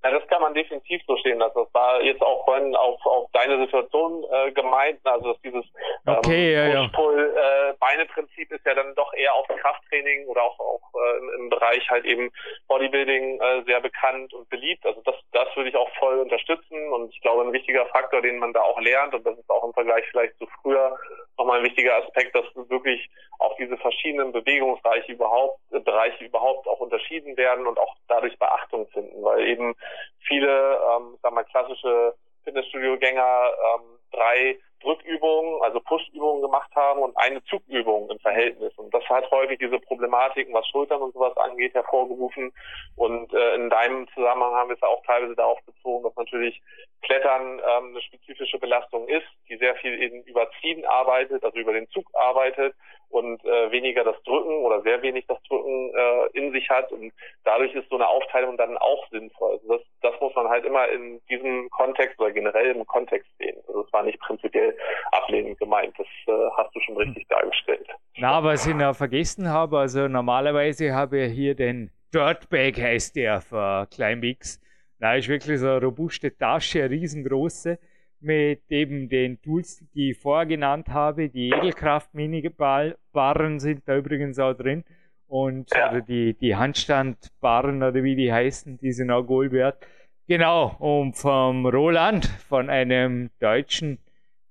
Ja, 0.03 0.11
das 0.11 0.27
kann 0.29 0.41
man 0.41 0.55
definitiv 0.55 1.03
so 1.07 1.17
stehen 1.19 1.39
lassen. 1.39 1.59
Das 1.59 1.75
war 1.75 2.03
jetzt 2.03 2.23
auch 2.23 2.45
vorhin 2.45 2.75
auf, 2.75 3.05
auf 3.05 3.29
deine 3.33 3.59
Situation 3.59 4.25
äh, 4.31 4.51
gemeint. 4.53 5.01
Also 5.05 5.33
dass 5.33 5.43
dieses 5.43 5.65
okay, 6.07 6.55
ähm, 6.55 6.73
ja, 6.73 6.83
Push-Pull 6.89 7.35
äh, 7.37 7.75
Beine-Prinzip 7.79 8.51
ist 8.51 8.65
ja 8.65 8.75
dann 8.75 8.95
doch 8.95 9.13
eher 9.13 9.35
auf 9.35 9.47
Krafttraining 9.49 10.27
oder 10.27 10.43
auch, 10.43 10.59
auch 10.59 10.81
äh, 10.95 11.19
im, 11.19 11.31
im 11.43 11.51
Bereich 11.51 11.89
halt 11.91 12.05
eben 12.07 12.33
Bodybuilding 12.69 13.41
äh, 13.41 13.63
sehr 13.67 13.81
bekannt 13.81 14.33
und 14.33 14.49
beliebt. 14.49 14.87
Also 14.87 15.03
das, 15.05 15.17
das 15.33 15.55
würde 15.55 15.69
ich 15.69 15.77
auch 15.77 15.91
voll 15.99 16.19
unterstützen 16.19 16.93
und 16.93 17.13
ich 17.13 17.21
glaube 17.21 17.43
ein 17.43 17.53
wichtiger 17.53 17.85
Faktor, 17.87 18.23
den 18.23 18.39
man 18.39 18.53
da 18.53 18.63
auch 18.63 18.81
lernt 18.81 19.15
und 19.15 19.27
das 19.27 19.39
ist 19.39 19.51
auch 19.51 19.65
im 19.65 19.75
Vergleich 19.75 20.05
vielleicht 20.11 20.37
zu 20.39 20.47
früher 20.63 20.99
nochmal 21.41 21.61
ein 21.61 21.65
wichtiger 21.65 21.97
Aspekt, 21.97 22.35
dass 22.35 22.45
wirklich 22.69 23.09
auch 23.39 23.57
diese 23.57 23.77
verschiedenen 23.79 24.33
Bewegungsbereiche 24.33 25.13
überhaupt, 25.13 25.59
äh, 25.73 25.81
Bereiche 25.81 26.25
überhaupt 26.25 26.69
auch 26.69 26.81
unterschieden 26.81 27.37
werden 27.37 27.67
und 27.67 27.79
auch 27.79 27.97
dadurch 28.09 28.39
Beachtung 28.39 28.87
finden, 28.89 29.23
weil 29.23 29.49
eben 29.49 29.75
viele, 30.21 30.79
ähm, 30.93 31.17
sag 31.23 31.33
mal, 31.33 31.45
klassische 31.45 32.15
Fitnessstudio-Gänger 32.45 33.51
ähm, 33.75 33.99
drei 34.13 34.59
Drückübungen, 34.83 35.63
also 35.63 35.81
Push-Übungen 35.81 36.43
gemacht 36.43 36.71
haben 36.75 37.01
und 37.01 37.17
eine 37.17 37.43
Zugübung 37.45 38.11
im 38.11 38.19
Verhältnis. 38.19 38.73
Und 38.77 38.93
das 38.95 39.05
hat 39.09 39.31
häufig 39.31 39.59
diese 39.59 39.79
Problematiken, 39.79 40.55
was 40.55 40.67
Schultern 40.69 41.03
und 41.03 41.13
sowas 41.13 41.37
angeht, 41.37 41.75
hervorgerufen. 41.75 42.53
Und 42.97 43.33
äh, 43.33 43.55
in 43.57 43.69
deinem 43.69 44.09
Zusammenhang 44.15 44.55
haben 44.55 44.71
wir 44.71 44.77
es 44.77 44.83
auch 44.83 45.03
teilweise 45.05 45.37
darauf 45.37 45.59
bezogen, 45.65 46.05
dass 46.05 46.17
natürlich 46.17 46.61
Klettern 47.03 47.59
ähm, 47.59 47.91
eine 47.91 48.03
spezifische 48.03 48.59
Belastung 48.59 49.09
ist, 49.09 49.27
die 49.49 49.57
sehr 49.57 49.75
viel 49.77 50.01
eben 50.01 50.23
über 50.25 50.49
Ziehen 50.61 50.85
arbeitet, 50.85 51.43
also 51.45 51.59
über 51.59 51.73
den 51.73 51.89
Zug 51.89 52.07
arbeitet 52.15 52.75
und 53.11 53.45
äh, 53.45 53.71
weniger 53.73 54.05
das 54.05 54.23
Drücken 54.23 54.63
oder 54.65 54.83
sehr 54.83 55.03
wenig 55.03 55.27
das 55.27 55.43
Drücken 55.45 55.93
äh, 55.95 56.39
in 56.39 56.53
sich 56.53 56.69
hat. 56.71 56.93
Und 56.93 57.13
dadurch 57.45 57.75
ist 57.75 57.89
so 57.89 57.97
eine 57.97 58.07
Aufteilung 58.07 58.57
dann 58.57 58.79
auch 58.79 59.09
sinnvoll. 59.11 59.53
Also 59.53 59.77
das, 59.77 59.83
das 60.03 60.21
muss 60.21 60.35
man 60.35 60.49
halt 60.49 60.65
immer 60.65 60.89
in 60.89 61.21
diesem 61.29 61.69
Kontext 61.71 62.19
oder 62.21 62.31
generell 62.31 62.71
im 62.71 62.87
Kontext 62.87 63.29
sehen. 63.39 63.57
Also 63.67 63.85
es 63.85 63.93
war 63.93 64.05
nicht 64.05 64.21
prinzipiell 64.21 64.77
ablehnend 65.11 65.59
gemeint. 65.59 65.95
Das 65.99 66.07
äh, 66.27 66.51
hast 66.57 66.75
du 66.75 66.81
schon 66.81 66.97
richtig 66.97 67.27
dargestellt. 67.29 67.89
Na, 68.17 68.43
was 68.45 68.67
ich 68.67 68.75
noch 68.75 68.95
vergessen 68.95 69.49
habe, 69.49 69.79
also 69.79 70.07
normalerweise 70.07 70.93
habe 70.93 71.25
ich 71.25 71.33
hier 71.33 71.55
den 71.55 71.91
Dirtbag 72.13 72.77
heißt 72.77 73.17
der 73.17 73.41
für 73.41 73.87
Climbix. 73.93 74.61
Da 75.01 75.15
ist 75.15 75.29
wirklich 75.29 75.59
so 75.59 75.69
eine 75.69 75.81
robuste 75.81 76.37
Tasche, 76.37 76.85
eine 76.85 76.91
riesengroße 76.91 77.79
mit 78.21 78.61
eben 78.69 79.09
den 79.09 79.41
Tools, 79.41 79.83
die 79.95 80.11
ich 80.11 80.19
vorher 80.19 80.45
genannt 80.47 80.91
habe. 80.91 81.31
Die 81.31 81.49
Edelkraft-Mini-Barren 81.49 83.61
sind 83.61 83.81
da 83.87 83.97
übrigens 83.97 84.39
auch 84.39 84.53
drin. 84.53 84.85
Und 85.27 85.71
ja. 85.75 85.91
oder 85.91 86.03
die, 86.03 86.35
die 86.35 86.55
Handstandbarren 86.55 87.83
oder 87.83 88.05
wie 88.05 88.15
die 88.15 88.31
heißen, 88.33 88.79
die 88.79 88.93
sind 88.93 89.11
auch 89.11 89.23
Gold 89.23 89.53
wert. 89.53 89.87
Genau, 90.27 90.77
und 90.79 91.17
vom 91.17 91.65
Roland, 91.67 92.27
von 92.27 92.69
einem 92.69 93.31
deutschen 93.41 93.99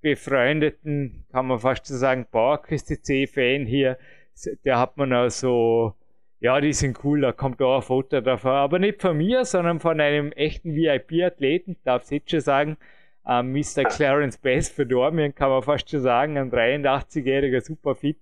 befreundeten, 0.01 1.25
kann 1.31 1.45
man 1.47 1.59
fast 1.59 1.85
so 1.85 1.95
sagen, 1.95 2.25
Bauerküste 2.31 3.01
C-Fan 3.01 3.65
hier, 3.65 3.97
der 4.65 4.79
hat 4.79 4.97
man 4.97 5.13
auch 5.13 5.29
so, 5.29 5.93
ja, 6.39 6.61
die 6.61 6.73
sind 6.73 7.03
cool, 7.03 7.21
da 7.21 7.31
kommt 7.31 7.61
auch 7.61 7.77
ein 7.77 7.81
Foto 7.81 8.21
davon, 8.21 8.51
aber 8.51 8.79
nicht 8.79 9.01
von 9.01 9.17
mir, 9.17 9.43
sondern 9.45 9.79
von 9.79 9.99
einem 9.99 10.31
echten 10.31 10.73
VIP-Athleten, 10.73 11.75
darf 11.83 12.03
ich 12.05 12.11
jetzt 12.11 12.31
schon 12.31 12.39
sagen, 12.39 12.77
ähm, 13.27 13.51
Mr. 13.51 13.83
Clarence 13.83 14.37
Bass 14.37 14.69
für 14.69 14.85
Dormien, 14.85 15.35
kann 15.35 15.49
man 15.49 15.61
fast 15.61 15.89
schon 15.89 16.01
sagen, 16.01 16.37
ein 16.37 16.51
83-jähriger 16.51 17.61
Superfit. 17.61 18.17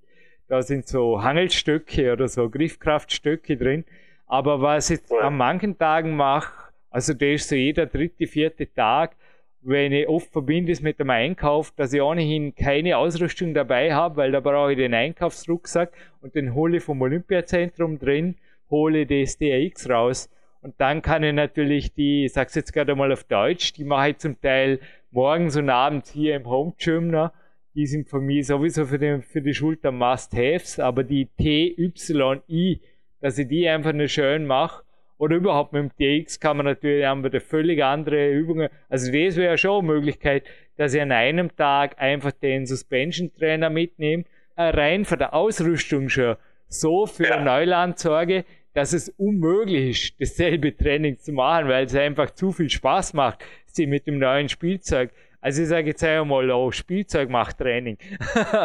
Da 0.47 0.61
sind 0.61 0.87
so 0.87 1.21
Hangelstöcke 1.21 2.11
oder 2.11 2.27
so 2.27 2.49
Griffkraftstöcke 2.49 3.57
drin. 3.57 3.85
Aber 4.25 4.61
was 4.61 4.89
ich 4.89 4.99
an 5.21 5.37
manchen 5.37 5.77
Tagen 5.77 6.15
mache, 6.15 6.71
also 6.89 7.13
das 7.13 7.41
ist 7.41 7.49
so 7.49 7.55
jeder 7.55 7.85
dritte, 7.85 8.27
vierte 8.27 8.71
Tag, 8.73 9.15
wenn 9.61 9.91
ich 9.91 10.07
oft 10.07 10.31
verbinde 10.31 10.71
es 10.71 10.81
mit 10.81 10.99
dem 10.99 11.09
Einkauf, 11.09 11.71
dass 11.71 11.93
ich 11.93 12.01
ohnehin 12.01 12.55
keine 12.55 12.97
Ausrüstung 12.97 13.53
dabei 13.53 13.93
habe, 13.93 14.17
weil 14.17 14.31
da 14.31 14.39
brauche 14.39 14.71
ich 14.71 14.77
den 14.77 14.93
Einkaufsrucksack 14.93 15.91
und 16.21 16.35
den 16.35 16.53
hole 16.53 16.77
ich 16.77 16.83
vom 16.83 17.01
Olympiazentrum 17.01 17.99
drin, 17.99 18.35
hole 18.69 19.05
das 19.05 19.37
DRX 19.37 19.89
raus 19.89 20.29
und 20.61 20.75
dann 20.79 21.01
kann 21.01 21.23
ich 21.23 21.33
natürlich 21.33 21.93
die, 21.93 22.25
ich 22.25 22.33
sag's 22.33 22.55
jetzt 22.55 22.73
gerade 22.73 22.95
mal 22.95 23.11
auf 23.11 23.23
Deutsch, 23.23 23.73
die 23.73 23.83
mache 23.83 24.09
ich 24.09 24.17
zum 24.17 24.39
Teil 24.41 24.79
morgens 25.11 25.55
und 25.55 25.69
abends 25.69 26.11
hier 26.11 26.35
im 26.35 26.45
Home 26.45 26.73
Gym. 26.77 27.29
Die 27.73 27.85
sind 27.85 28.09
für 28.09 28.19
mich 28.19 28.47
sowieso 28.47 28.85
für, 28.85 28.97
den, 28.97 29.21
für 29.21 29.41
die 29.41 29.53
Schulter 29.53 29.91
Must-Haves, 29.91 30.79
aber 30.79 31.03
die 31.03 31.27
TYI, 31.37 32.81
dass 33.21 33.37
ich 33.37 33.47
die 33.47 33.69
einfach 33.69 33.93
nur 33.93 34.07
schön 34.07 34.45
mache, 34.45 34.83
oder 35.17 35.35
überhaupt 35.35 35.73
mit 35.73 35.91
dem 35.99 36.23
TX 36.23 36.39
kann 36.39 36.57
man 36.57 36.65
natürlich, 36.65 37.05
haben 37.05 37.23
wir 37.23 37.29
da 37.29 37.39
völlig 37.39 37.83
andere 37.83 38.31
Übungen. 38.31 38.69
Also 38.89 39.11
das 39.11 39.35
wäre 39.35 39.57
schon 39.57 39.85
eine 39.85 39.93
Möglichkeit, 39.93 40.43
dass 40.77 40.93
ich 40.93 41.01
an 41.01 41.11
einem 41.11 41.55
Tag 41.55 41.99
einfach 41.99 42.31
den 42.31 42.65
Suspension 42.65 43.31
Trainer 43.33 43.69
mitnehme, 43.69 44.25
äh, 44.55 44.63
rein 44.63 45.05
von 45.05 45.17
der 45.17 45.33
Ausrüstung 45.33 46.09
schon 46.09 46.35
so 46.67 47.05
für 47.05 47.27
ja. 47.27 47.43
Neuland 47.43 47.97
sorge, 47.97 48.45
dass 48.73 48.93
es 48.93 49.09
unmöglich 49.09 49.89
ist, 49.89 50.21
dasselbe 50.21 50.75
Training 50.75 51.17
zu 51.17 51.31
machen, 51.31 51.67
weil 51.67 51.85
es 51.85 51.95
einfach 51.95 52.31
zu 52.31 52.51
viel 52.51 52.69
Spaß 52.69 53.13
macht, 53.13 53.43
sie 53.65 53.87
mit 53.87 54.05
dem 54.05 54.19
neuen 54.19 54.49
Spielzeug. 54.49 55.11
Also 55.39 55.61
ich 55.61 55.67
sage 55.67 55.87
jetzt 55.87 56.03
einmal, 56.03 56.49
oh, 56.51 56.71
Spielzeug 56.71 57.29
macht 57.29 57.59
Training. 57.59 57.97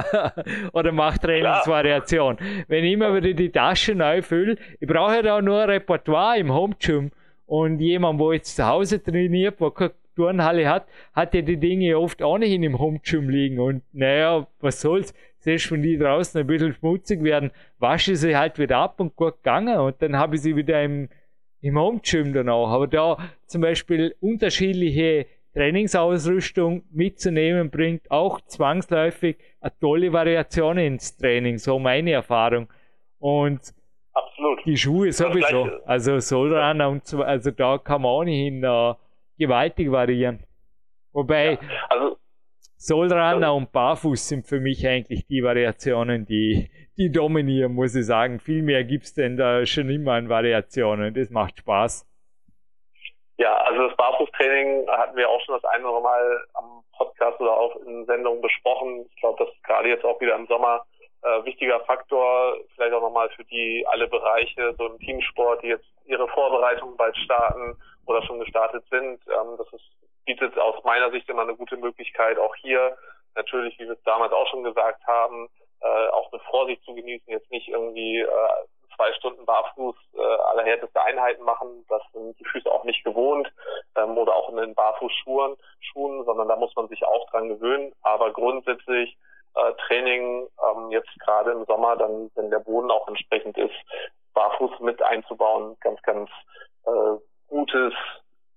Oder 0.73 0.93
macht 0.93 1.23
Trainingsvariation. 1.23 2.39
Wenn 2.69 2.85
ich 2.85 2.93
immer 2.93 3.15
wieder 3.15 3.33
die 3.35 3.51
Tasche 3.51 3.95
neu 3.95 4.23
fülle, 4.23 4.57
ich 4.81 4.89
brauche 4.89 5.17
ja 5.17 5.23
da 5.23 5.43
nur 5.43 5.61
ein 5.63 5.71
Repertoire 5.71 6.39
im 6.39 6.53
Home 6.53 6.75
Gym. 6.79 7.11
Und 7.47 7.81
jemand, 7.81 8.19
wo 8.19 8.33
jetzt 8.33 8.57
zu 8.57 8.67
Hause 8.67 9.03
trainiert, 9.03 9.61
wo 9.61 9.71
keine 9.71 9.93
Turnhalle 10.17 10.69
hat, 10.69 10.87
hat 11.13 11.35
ja 11.35 11.43
die 11.43 11.59
Dinge 11.59 11.99
oft 11.99 12.23
ohnehin 12.23 12.63
im 12.63 12.79
Home 12.79 13.01
Gym 13.03 13.29
liegen. 13.29 13.61
Und 13.61 13.83
naja, 13.93 14.47
was 14.61 14.81
soll's? 14.81 15.15
selbst 15.43 15.73
wenn 15.73 15.83
die 15.83 15.99
draußen 15.99 16.41
ein 16.41 16.47
bisschen 16.47 16.73
schmutzig 16.73 17.23
werden, 17.23 17.51
wasche 17.79 18.13
ich 18.13 18.21
sie 18.21 18.37
halt 18.37 18.59
wieder 18.59 18.79
ab 18.79 19.01
und 19.01 19.17
gut 19.17 19.39
gegangen 19.39 19.77
und 19.79 20.01
dann 20.01 20.17
habe 20.17 20.37
ich 20.37 20.43
sie 20.43 20.55
wieder 20.55 20.83
im, 20.83 21.09
im 21.61 21.77
Home 21.77 22.01
Gym 22.01 22.33
dann 22.33 22.49
auch. 22.49 22.69
Aber 22.69 22.87
da 22.87 23.19
zum 23.47 23.61
Beispiel 23.61 24.15
unterschiedliche 24.21 25.27
Trainingsausrüstung 25.55 26.85
mitzunehmen, 26.91 27.71
bringt 27.71 28.11
auch 28.11 28.41
zwangsläufig 28.43 29.37
eine 29.61 29.73
tolle 29.81 30.13
Variation 30.13 30.79
ins 30.79 31.17
Training, 31.17 31.59
so 31.59 31.79
meine 31.79 32.13
Erfahrung. 32.13 32.69
Und 33.19 33.61
Absolut. 34.13 34.65
die 34.65 34.77
Schuhe 34.77 35.13
sowieso, 35.13 35.69
also 35.85 36.19
Solrunner 36.19 36.89
und 36.89 37.07
so, 37.07 37.23
also 37.23 37.51
da 37.51 37.79
kann 37.79 38.03
man 38.03 38.11
ohnehin 38.11 38.65
uh, 38.65 38.95
gewaltig 39.39 39.91
variieren. 39.91 40.41
Wobei, 41.13 41.53
ja, 41.53 41.59
also, 41.91 42.17
Solrunner 42.77 43.55
und 43.55 43.71
Barfuß 43.71 44.29
sind 44.29 44.47
für 44.47 44.59
mich 44.59 44.87
eigentlich 44.87 45.27
die 45.27 45.43
Variationen, 45.43 46.27
die, 46.27 46.71
die 46.97 47.13
dominieren, 47.13 47.75
muss 47.75 47.95
ich 47.95 48.07
sagen. 48.07 48.41
Viel 48.41 48.63
mehr 48.63 48.83
gibt 48.85 49.05
es 49.05 49.15
denn 49.15 49.37
da 49.37 49.65
schon 49.67 49.89
immer 49.89 50.15
an 50.15 50.29
Variationen. 50.29 51.15
Das 51.15 51.31
macht 51.31 51.59
Spaß. 51.59 52.07
Ja, 53.39 53.57
also 53.57 53.89
das 53.89 53.97
Barfußtraining 53.97 54.89
hatten 54.89 55.17
wir 55.17 55.29
auch 55.29 55.41
schon 55.43 55.55
das 55.55 55.65
eine 55.65 55.89
oder 55.89 56.01
Mal 56.01 56.45
am 56.55 56.85
Podcast 56.97 57.41
oder 57.41 57.57
auch 57.57 57.75
in 57.77 58.05
Sendungen 58.07 58.41
besprochen. 58.41 59.07
Ich 59.15 59.21
glaube, 59.21 59.45
das 59.45 59.55
ist 59.55 59.65
gerade 59.65 59.89
jetzt 59.89 60.05
auch 60.05 60.21
wieder 60.21 60.35
im 60.37 60.47
Sommer 60.47 60.85
äh, 61.23 61.45
wichtiger 61.45 61.81
Faktor, 61.81 62.57
vielleicht 62.75 62.93
auch 62.93 63.01
nochmal 63.01 63.31
für 63.31 63.45
die 63.45 63.87
alle 63.89 64.09
Bereiche, 64.09 64.75
so 64.77 64.87
im 64.87 64.99
Teamsport, 64.99 65.63
die 65.63 65.69
jetzt 65.69 65.87
ihre 66.05 66.29
Vorbereitungen 66.29 66.97
bald 66.97 67.17
starten 67.17 67.77
oder 68.07 68.23
schon 68.23 68.41
gestartet 68.41 68.85
sind. 68.91 69.21
Ähm, 69.29 69.57
das 69.57 69.73
ist, 69.73 69.89
bietet 70.25 70.59
aus 70.59 70.83
meiner 70.85 71.11
Sicht 71.11 71.29
immer 71.29 71.43
eine 71.43 71.55
gute 71.55 71.77
Möglichkeit, 71.77 72.39
auch 72.39 72.55
hier 72.57 72.97
natürlich, 73.35 73.79
wie 73.79 73.87
wir 73.87 73.93
es 73.93 74.03
damals 74.03 74.33
auch 74.33 74.49
schon 74.49 74.65
gesagt 74.65 75.07
haben, 75.07 75.49
äh, 75.81 76.09
auch 76.09 76.31
mit 76.33 76.43
Vorsicht 76.43 76.83
zu 76.85 76.95
genießen, 76.95 77.33
jetzt 77.33 77.51
nicht 77.51 77.69
irgendwie 77.69 78.21
äh, 78.21 78.29
zwei 78.97 79.13
Stunden 79.15 79.45
barfuß 79.45 79.97
äh, 80.15 80.21
allerhärteste 80.21 81.01
Einheiten 81.03 81.43
machen. 81.45 81.85
Das 81.89 82.03
sind 82.13 82.39
die 82.39 82.45
Füße 82.45 82.71
auch 82.71 82.85
nicht 82.85 83.05
gewohnt 83.05 83.53
ähm, 83.97 84.17
oder 84.17 84.35
auch 84.35 84.49
in 84.51 84.57
den 84.57 84.75
Barfußschuhen, 84.75 85.57
Schuhen, 85.81 86.25
sondern 86.25 86.49
da 86.49 86.57
muss 86.57 86.75
man 86.77 86.89
sich 86.89 87.05
auch 87.05 87.29
dran 87.31 87.49
gewöhnen. 87.49 87.93
Aber 88.03 88.33
grundsätzlich 88.33 89.17
äh, 89.55 89.73
Training 89.87 90.49
ähm, 90.71 90.91
jetzt 90.91 91.11
gerade 91.21 91.53
im 91.53 91.65
Sommer, 91.65 91.97
dann 91.97 92.31
wenn 92.35 92.51
der 92.51 92.61
Boden 92.61 92.91
auch 92.91 93.07
entsprechend 93.09 93.59
ist, 93.59 93.75
barfuß 94.35 94.81
mit 94.81 95.03
einzubauen, 95.03 95.77
ganz, 95.81 96.01
ganz 96.03 96.31
äh, 96.87 97.19
gutes 97.49 97.93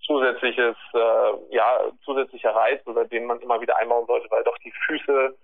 zusätzliches, 0.05 0.75
äh, 0.93 1.55
ja, 1.55 1.79
zusätzlicher 2.03 2.51
Reiz, 2.55 2.85
oder 2.85 3.05
den 3.05 3.25
man 3.25 3.39
immer 3.39 3.59
wieder 3.59 3.77
einbauen 3.77 4.05
sollte, 4.05 4.29
weil 4.29 4.43
doch 4.43 4.57
die 4.59 4.71
Füße 4.85 5.35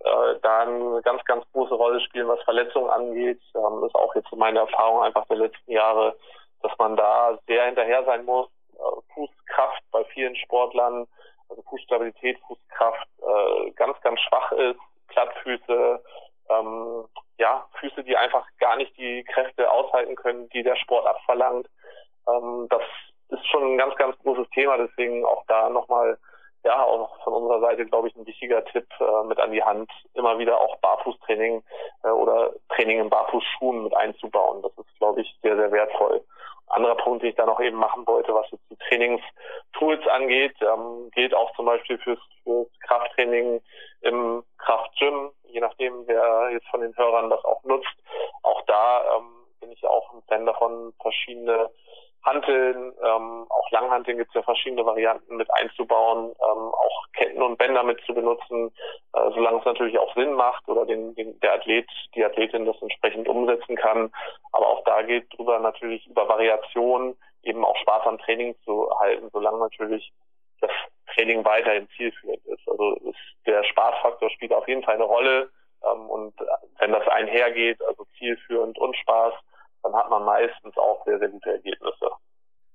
äh, 0.00 0.38
da 0.42 0.60
eine 0.60 1.02
ganz, 1.02 1.24
ganz 1.24 1.44
große 1.52 1.74
Rolle 1.74 2.00
spielen, 2.00 2.28
was 2.28 2.42
Verletzungen 2.42 2.90
angeht. 2.90 3.40
Ähm, 3.54 3.84
ist 3.84 3.94
auch 3.94 4.14
jetzt 4.14 4.32
meine 4.32 4.60
Erfahrung 4.60 5.02
einfach 5.02 5.26
der 5.26 5.38
letzten 5.38 5.72
Jahre, 5.72 6.16
dass 6.62 6.72
man 6.78 6.96
da 6.96 7.38
sehr 7.46 7.66
hinterher 7.66 8.04
sein 8.04 8.24
muss. 8.24 8.48
Äh, 8.74 9.14
Fußkraft 9.14 9.82
bei 9.90 10.04
vielen 10.04 10.36
Sportlern, 10.36 11.06
also 11.48 11.62
Fußstabilität, 11.62 12.38
Fußkraft 12.46 13.08
äh, 13.20 13.70
ganz, 13.72 14.00
ganz 14.02 14.20
schwach 14.20 14.52
ist, 14.52 14.80
Plattfüße, 15.08 16.02
ähm, 16.50 17.04
ja, 17.38 17.66
Füße, 17.80 18.04
die 18.04 18.16
einfach 18.16 18.46
gar 18.58 18.76
nicht 18.76 18.96
die 18.96 19.24
Kräfte 19.24 19.70
aushalten 19.70 20.16
können, 20.16 20.48
die 20.50 20.62
der 20.62 20.76
Sport 20.76 21.06
abverlangt. 21.06 21.68
Ähm, 22.28 22.66
das 22.70 22.82
ist 23.30 23.46
schon 23.48 23.74
ein 23.74 23.78
ganz, 23.78 23.94
ganz 23.96 24.18
großes 24.18 24.48
Thema, 24.50 24.76
deswegen 24.78 25.24
auch 25.24 25.44
da 25.46 25.68
nochmal 25.68 26.18
ja, 26.68 26.84
auch 26.84 27.16
von 27.24 27.32
unserer 27.32 27.60
Seite, 27.60 27.86
glaube 27.86 28.08
ich, 28.08 28.16
ein 28.16 28.26
wichtiger 28.26 28.62
Tipp 28.66 28.86
äh, 29.00 29.24
mit 29.24 29.40
an 29.40 29.52
die 29.52 29.62
Hand, 29.62 29.90
immer 30.12 30.38
wieder 30.38 30.60
auch 30.60 30.76
Barfußtraining 30.80 31.62
äh, 32.04 32.08
oder 32.08 32.52
Training 32.68 33.00
in 33.00 33.08
Barfußschuhen 33.08 33.84
mit 33.84 33.96
einzubauen. 33.96 34.60
Das 34.60 34.72
ist, 34.76 34.98
glaube 34.98 35.22
ich, 35.22 35.34
sehr, 35.42 35.56
sehr 35.56 35.72
wertvoll. 35.72 36.22
Anderer 36.66 36.96
Punkt, 36.96 37.22
den 37.22 37.30
ich 37.30 37.36
da 37.36 37.46
noch 37.46 37.58
eben 37.60 37.78
machen 37.78 38.06
wollte, 38.06 38.34
was 38.34 38.50
jetzt 38.50 38.70
die 38.70 38.76
Trainingstools 38.76 40.06
angeht, 40.08 40.54
ähm, 40.60 41.10
gilt 41.14 41.34
auch 41.34 41.50
zum 41.56 41.64
Beispiel 41.64 41.96
fürs, 42.00 42.18
fürs 42.44 42.68
Krafttraining 42.86 43.62
im 44.02 44.44
Kraftgym, 44.58 45.30
je 45.44 45.60
nachdem, 45.60 46.06
wer 46.06 46.50
jetzt 46.52 46.68
von 46.68 46.82
den 46.82 46.94
Hörern 46.98 47.30
das 47.30 47.42
auch 47.46 47.64
nutzt. 47.64 47.96
Auch 48.42 48.60
da 48.66 49.16
ähm, 49.16 49.46
bin 49.60 49.72
ich 49.72 49.82
auch 49.86 50.12
ein 50.12 50.22
Fan 50.28 50.44
davon, 50.44 50.92
verschiedene 51.00 51.70
Hanteln, 52.24 52.92
ähm, 53.02 53.46
auch 53.48 53.70
Langhanteln 53.70 54.18
gibt 54.18 54.30
es 54.30 54.34
ja 54.34 54.42
verschiedene 54.42 54.84
Varianten 54.84 55.36
mit 55.36 55.48
einzubauen, 55.54 56.30
ähm, 56.30 56.72
auch 56.74 57.04
Ketten 57.14 57.42
und 57.42 57.58
Bänder 57.58 57.82
mit 57.82 58.00
zu 58.04 58.14
benutzen, 58.14 58.72
äh, 59.14 59.30
solange 59.34 59.58
es 59.58 59.64
natürlich 59.64 59.98
auch 59.98 60.12
Sinn 60.14 60.32
macht 60.32 60.68
oder 60.68 60.84
den, 60.84 61.14
den, 61.14 61.38
der 61.40 61.54
Athlet, 61.54 61.88
die 62.14 62.24
Athletin 62.24 62.66
das 62.66 62.80
entsprechend 62.82 63.28
umsetzen 63.28 63.76
kann. 63.76 64.12
Aber 64.52 64.66
auch 64.66 64.84
da 64.84 65.02
geht 65.02 65.26
drüber 65.36 65.58
natürlich 65.58 66.06
über 66.06 66.28
Variation 66.28 67.16
eben 67.42 67.64
auch 67.64 67.76
Spaß 67.78 68.06
am 68.06 68.18
Training 68.18 68.54
zu 68.64 68.90
halten, 68.98 69.30
solange 69.32 69.58
natürlich 69.58 70.12
das 70.60 70.70
Training 71.14 71.44
weiterhin 71.44 71.88
zielführend 71.96 72.44
ist. 72.46 72.68
Also 72.68 72.94
ist, 73.04 73.46
der 73.46 73.64
Spaßfaktor 73.64 74.30
spielt 74.30 74.52
auf 74.52 74.66
jeden 74.68 74.82
Fall 74.82 74.94
eine 74.94 75.04
Rolle. 75.04 75.50
Ähm, 75.84 76.10
und 76.10 76.34
wenn 76.78 76.92
das 76.92 77.06
einhergeht, 77.08 77.82
also 77.84 78.04
zielführend 78.18 78.78
und 78.78 78.96
Spaß, 78.96 79.34
dann 79.88 80.00
hat 80.00 80.10
man 80.10 80.24
meistens 80.24 80.76
auch 80.76 81.04
sehr, 81.04 81.18
sehr 81.18 81.28
gute 81.28 81.50
Ergebnisse. 81.50 82.10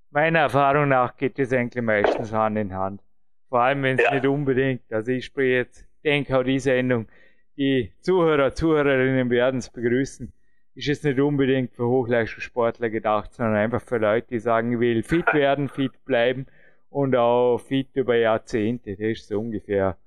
Meiner 0.10 0.40
Erfahrung 0.40 0.90
nach 0.90 1.16
geht 1.18 1.40
es 1.40 1.54
eigentlich 1.54 1.84
meistens 1.84 2.32
Hand 2.34 2.58
in 2.58 2.74
Hand. 2.74 3.02
Vor 3.50 3.62
allem, 3.62 3.84
wenn 3.84 3.98
es 3.98 4.04
ja. 4.04 4.14
nicht 4.14 4.26
unbedingt, 4.26 4.82
also 4.92 5.12
ich 5.12 5.26
spreche 5.26 5.54
jetzt, 5.54 5.88
denke 6.04 6.38
auch 6.38 6.44
die 6.44 6.60
Sendung, 6.60 7.08
die 7.56 7.92
Zuhörer, 8.02 8.54
Zuhörerinnen 8.54 9.30
werden 9.30 9.60
es 9.60 9.70
begrüßen. 9.70 10.34
Ist 10.76 10.90
es 10.90 11.04
nicht 11.04 11.20
unbedingt 11.20 11.74
für 11.74 11.88
Hochleistungssportler 11.88 12.90
gedacht, 12.90 13.34
sondern 13.34 13.56
einfach 13.56 13.82
für 13.82 13.98
Leute, 13.98 14.28
die 14.30 14.40
sagen, 14.40 14.74
ich 14.74 14.80
will 14.80 15.04
fit 15.04 15.26
werden, 15.34 15.70
fit 15.70 16.04
bleiben 16.06 16.48
und 16.90 17.16
auch 17.16 17.60
fit 17.60 17.90
über 17.94 18.16
Jahrzehnte. 18.16 18.92
Das 18.92 19.00
ist 19.00 19.28
so 19.28 19.40
ungefähr 19.40 19.98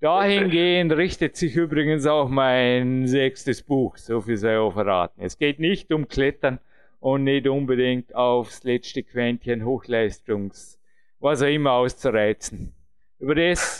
Dahingehend 0.00 0.92
richtet 0.92 1.36
sich 1.36 1.56
übrigens 1.56 2.06
auch 2.06 2.30
mein 2.30 3.06
sechstes 3.06 3.62
Buch, 3.62 3.98
so 3.98 4.22
viel 4.22 4.38
sei 4.38 4.58
auch 4.58 4.72
verraten. 4.72 5.20
Es 5.20 5.36
geht 5.36 5.58
nicht 5.58 5.92
um 5.92 6.08
Klettern 6.08 6.58
und 7.00 7.24
nicht 7.24 7.46
unbedingt 7.46 8.14
aufs 8.14 8.64
letzte 8.64 9.02
Quäntchen 9.02 9.62
Hochleistungs, 9.62 10.80
was 11.18 11.42
auch 11.42 11.48
immer 11.48 11.72
auszureizen. 11.72 12.72
Über 13.18 13.34
das 13.34 13.78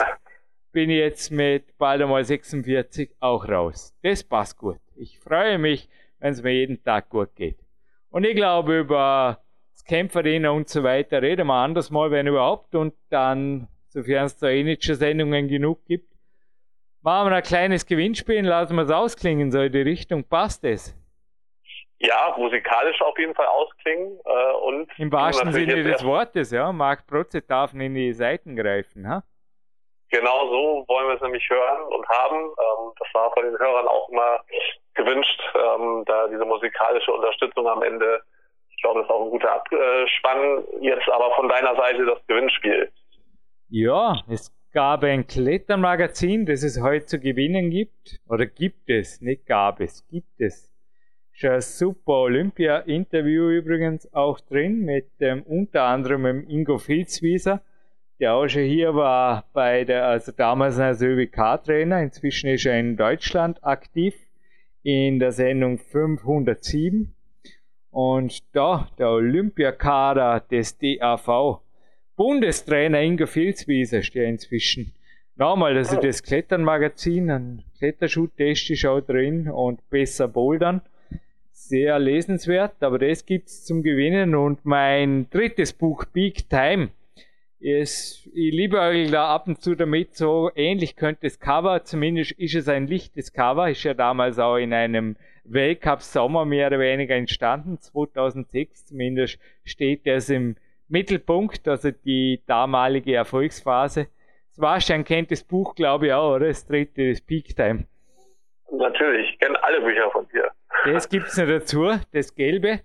bin 0.73 0.91
ich 0.91 0.99
jetzt 0.99 1.31
mit 1.31 1.79
bald 1.79 2.03
einmal 2.03 2.23
46 2.23 3.13
auch 3.19 3.49
raus. 3.49 3.95
Das 4.03 4.23
passt 4.23 4.59
gut. 4.59 4.81
Ich 4.97 5.19
freue 5.19 5.57
mich, 5.57 5.89
wenn 6.19 6.33
es 6.35 6.43
mir 6.43 6.53
jeden 6.53 6.85
Tag 6.85 7.09
gut 7.09 7.35
geht. 7.35 7.57
Und 8.11 8.25
ich 8.25 8.37
glaube, 8.37 8.81
über 8.81 9.41
das 9.73 9.87
Kämpferinnen 9.87 10.51
und 10.51 10.69
so 10.69 10.83
weiter 10.83 11.23
reden 11.23 11.47
wir 11.47 11.55
anders 11.55 11.91
mal, 11.91 12.11
wenn 12.11 12.27
überhaupt. 12.27 12.75
Und 12.75 12.93
dann, 13.09 13.69
sofern 13.89 14.27
es 14.27 14.37
da 14.37 14.51
eh 14.51 14.63
nicht 14.63 14.85
schon 14.85 14.97
Sendungen 14.97 15.49
genug 15.49 15.87
gibt, 15.87 16.10
Machen 17.03 17.31
wir 17.31 17.37
ein 17.37 17.43
kleines 17.43 17.87
Gewinnspiel, 17.87 18.45
lassen 18.45 18.77
wir 18.77 18.83
es 18.83 18.91
ausklingen, 18.91 19.51
so 19.51 19.61
in 19.61 19.73
die 19.73 19.81
Richtung. 19.81 20.23
Passt 20.23 20.65
es? 20.65 20.95
Ja, 21.99 22.35
musikalisch 22.37 23.01
auf 23.01 23.19
jeden 23.19 23.35
Fall 23.35 23.47
ausklingen. 23.47 24.19
Äh, 24.25 24.53
und 24.63 24.91
Im 24.99 25.11
wahrsten 25.11 25.53
Sinne 25.53 25.83
des 25.83 26.05
Wortes, 26.05 26.51
ja. 26.51 26.73
Marc 26.73 27.07
Protze 27.07 27.41
darf 27.43 27.73
in 27.73 27.95
die 27.95 28.13
Seiten 28.13 28.55
greifen, 28.57 29.09
ha? 29.09 29.23
Genau 30.11 30.49
so 30.49 30.85
wollen 30.89 31.09
wir 31.09 31.15
es 31.15 31.21
nämlich 31.21 31.49
hören 31.49 31.83
und 31.93 32.07
haben. 32.09 32.37
Ähm, 32.37 32.93
das 32.99 33.09
war 33.15 33.33
von 33.33 33.45
den 33.45 33.59
Hörern 33.59 33.87
auch 33.87 34.09
immer 34.09 34.41
gewünscht, 34.95 35.41
ähm, 35.55 36.03
da 36.07 36.27
diese 36.29 36.45
musikalische 36.45 37.13
Unterstützung 37.13 37.67
am 37.67 37.83
Ende. 37.83 38.21
Ich 38.71 38.83
glaube, 38.83 39.01
das 39.01 39.09
ist 39.09 39.15
auch 39.15 39.25
ein 39.25 39.31
guter 39.31 39.53
Abspann. 39.55 40.65
Jetzt 40.81 41.09
aber 41.09 41.35
von 41.35 41.49
deiner 41.49 41.77
Seite 41.77 42.05
das 42.07 42.19
Gewinnspiel. 42.27 42.91
Ja, 43.69 44.17
es 44.29 44.53
gab 44.73 45.03
ein 45.03 45.27
Klettermagazin, 45.27 46.47
das 46.47 46.63
es 46.63 46.81
heute 46.81 47.07
zu 47.07 47.19
gewinnen 47.19 47.71
gibt. 47.71 48.21
Oder 48.29 48.47
gibt 48.47 48.89
es, 48.89 49.21
nicht 49.21 49.47
gab 49.47 49.81
es, 49.81 50.07
gibt 50.09 50.41
es. 50.41 50.71
Ist 51.33 51.45
ein 51.45 51.61
super 51.61 52.13
Olympia-Interview 52.13 53.49
übrigens 53.49 54.13
auch 54.13 54.41
drin 54.41 54.81
mit 54.85 55.21
dem 55.21 55.43
unter 55.43 55.85
anderem 55.85 56.25
dem 56.25 56.49
Ingo 56.49 56.79
Filzwieser, 56.79 57.63
der 58.19 58.35
auch 58.35 58.47
schon 58.49 58.65
hier 58.65 58.95
war 58.95 59.49
bei 59.55 59.85
der, 59.85 60.07
also 60.07 60.33
damals 60.33 60.79
als 60.79 61.01
ÖWK-Trainer, 61.01 62.03
inzwischen 62.03 62.51
ist 62.51 62.67
er 62.67 62.79
in 62.79 62.97
Deutschland 62.97 63.65
aktiv 63.65 64.15
in 64.83 65.19
der 65.19 65.33
Sendung 65.33 65.79
507. 65.79 67.15
Und 67.91 68.55
da 68.55 68.89
der 68.99 69.09
Olympiakader 69.09 70.41
des 70.41 70.79
DAV 70.79 71.61
Bundestrainer 72.21 73.01
Ingo 73.01 73.27
Filzwieser 73.27 74.03
steht 74.03 74.29
inzwischen. 74.29 74.93
Nochmal, 75.37 75.75
also 75.79 75.99
das 75.99 76.23
Kletternmagazin, 76.23 77.31
ein 77.31 77.65
Kletterschuh-Test 77.79 78.69
ist 78.69 78.85
auch 78.85 79.01
drin 79.01 79.49
und 79.49 79.89
besser 79.89 80.29
bouldern. 80.29 80.83
Sehr 81.51 81.99
lesenswert, 81.99 82.75
aber 82.83 82.99
das 82.99 83.25
gibt's 83.25 83.65
zum 83.65 83.83
Gewinnen 83.83 84.35
und 84.35 84.67
mein 84.67 85.31
drittes 85.31 85.73
Buch, 85.73 86.05
Big 86.13 86.47
Time. 86.51 86.91
Ist, 87.59 88.29
ich 88.35 88.53
liebe 88.53 88.79
euch 88.79 89.11
da 89.11 89.35
ab 89.35 89.49
und 89.49 89.63
zu 89.63 89.75
damit, 89.75 90.15
so 90.15 90.51
ähnlich 90.55 90.97
könnte 90.97 91.21
das 91.23 91.41
Cover, 91.41 91.85
zumindest 91.85 92.33
ist 92.33 92.55
es 92.55 92.69
ein 92.69 92.87
lichtes 92.87 93.33
Cover, 93.33 93.71
ist 93.71 93.83
ja 93.85 93.95
damals 93.95 94.39
auch 94.39 94.59
in 94.59 94.75
einem 94.75 95.17
Weltcup 95.45 96.03
Sommer 96.03 96.45
mehr 96.45 96.67
oder 96.67 96.81
weniger 96.81 97.17
entstanden, 97.17 97.79
2006 97.79 98.89
zumindest 98.89 99.39
steht 99.65 100.07
es 100.07 100.29
im 100.29 100.57
Mittelpunkt, 100.91 101.67
also 101.69 101.91
die 101.91 102.43
damalige 102.47 103.15
Erfolgsphase. 103.15 104.09
Sebastian 104.51 105.05
kennt 105.05 105.31
das 105.31 105.45
Buch, 105.45 105.75
glaube 105.75 106.09
ich, 106.09 106.13
auch, 106.13 106.35
oder? 106.37 106.49
Das 106.49 106.67
dritte, 106.67 107.09
das 107.11 107.21
Peak 107.21 107.57
Time. 107.57 107.87
Natürlich, 108.71 109.31
ich 109.33 109.39
kenne 109.39 109.63
alle 109.63 109.81
Bücher 109.81 110.11
von 110.11 110.27
dir. 110.29 110.51
Das 110.85 111.09
gibt 111.09 111.29
es 111.29 111.37
noch 111.37 111.47
dazu, 111.47 111.91
das 112.13 112.35
Gelbe. 112.35 112.81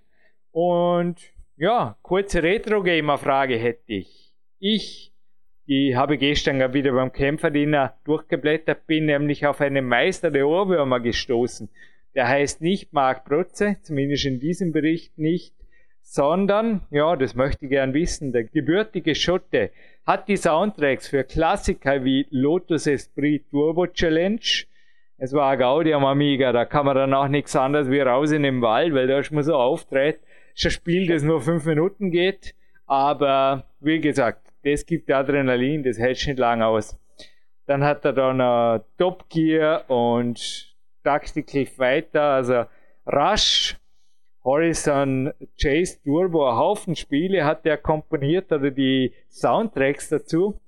Und 0.52 1.16
ja, 1.56 1.96
kurze 2.02 2.42
Retro-Gamer-Frage 2.42 3.56
hätte 3.56 3.92
ich. 3.92 4.32
Ich, 4.58 5.12
die 5.66 5.96
habe 5.96 6.18
gestern 6.18 6.72
wieder 6.72 6.92
beim 6.92 7.12
Kämpferdiener 7.12 7.94
durchgeblättert, 8.04 8.86
bin 8.86 9.06
nämlich 9.06 9.46
auf 9.46 9.60
einen 9.60 9.86
Meister 9.86 10.30
der 10.30 10.46
Ohrwürmer 10.46 11.00
gestoßen. 11.00 11.68
Der 12.14 12.28
heißt 12.28 12.62
nicht 12.62 12.92
Marc 12.92 13.24
Protze, 13.24 13.76
zumindest 13.82 14.26
in 14.26 14.40
diesem 14.40 14.72
Bericht 14.72 15.18
nicht, 15.18 15.54
sondern, 16.08 16.82
ja, 16.90 17.16
das 17.16 17.34
möchte 17.34 17.64
ich 17.64 17.70
gern 17.70 17.92
wissen, 17.92 18.32
der 18.32 18.44
gebürtige 18.44 19.16
Schotte 19.16 19.70
hat 20.06 20.28
die 20.28 20.36
Soundtracks 20.36 21.08
für 21.08 21.24
Klassiker 21.24 22.04
wie 22.04 22.28
Lotus 22.30 22.86
Esprit 22.86 23.50
Turbo 23.50 23.88
Challenge, 23.88 24.40
es 25.18 25.32
war 25.32 25.50
ein 25.50 25.58
Gaudi 25.58 25.92
am 25.92 26.04
Amiga, 26.04 26.52
da 26.52 26.64
kann 26.64 26.86
man 26.86 26.94
dann 26.94 27.12
auch 27.12 27.26
nichts 27.26 27.56
anderes 27.56 27.90
wie 27.90 28.00
raus 28.00 28.30
in 28.30 28.44
den 28.44 28.62
Wald, 28.62 28.94
weil 28.94 29.08
da 29.08 29.18
ist 29.18 29.32
man 29.32 29.42
so 29.42 29.56
auftritt. 29.56 30.20
Das 30.52 30.60
ist 30.60 30.66
ein 30.66 30.70
Spiel, 30.70 31.06
das 31.08 31.22
nur 31.22 31.40
fünf 31.40 31.64
Minuten 31.64 32.10
geht, 32.10 32.54
aber 32.86 33.64
wie 33.80 34.00
gesagt, 34.00 34.46
das 34.62 34.86
gibt 34.86 35.10
Adrenalin, 35.10 35.82
das 35.82 35.98
hält 35.98 36.24
nicht 36.24 36.38
lang 36.38 36.62
aus. 36.62 36.96
Dann 37.66 37.82
hat 37.82 38.04
er 38.04 38.12
dann 38.12 38.40
uh, 38.40 38.84
Top 38.96 39.28
Gear 39.28 39.90
und 39.90 40.72
Tactical 41.02 41.66
Fighter, 41.66 42.22
also 42.22 42.64
Rush, 43.06 43.76
Horizon 44.46 45.32
Chase 45.60 45.98
Turbo, 46.02 46.48
ein 46.48 46.56
Haufen 46.56 46.96
Spiele 46.96 47.44
hat 47.44 47.66
er 47.66 47.76
komponiert 47.76 48.50
oder 48.50 48.70
die 48.70 49.12
Soundtracks 49.28 50.08
dazu. 50.08 50.58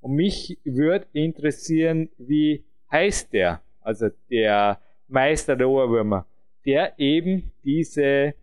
Und 0.00 0.14
mich 0.14 0.58
würde 0.64 1.06
interessieren, 1.12 2.08
wie 2.18 2.64
heißt 2.90 3.32
der? 3.32 3.60
also 3.82 4.08
der 4.30 4.80
Meister 5.08 5.56
der 5.56 5.68
Ohrwürmer, 5.68 6.24
der 6.64 6.96
eben 6.98 7.50
diese, 7.64 8.34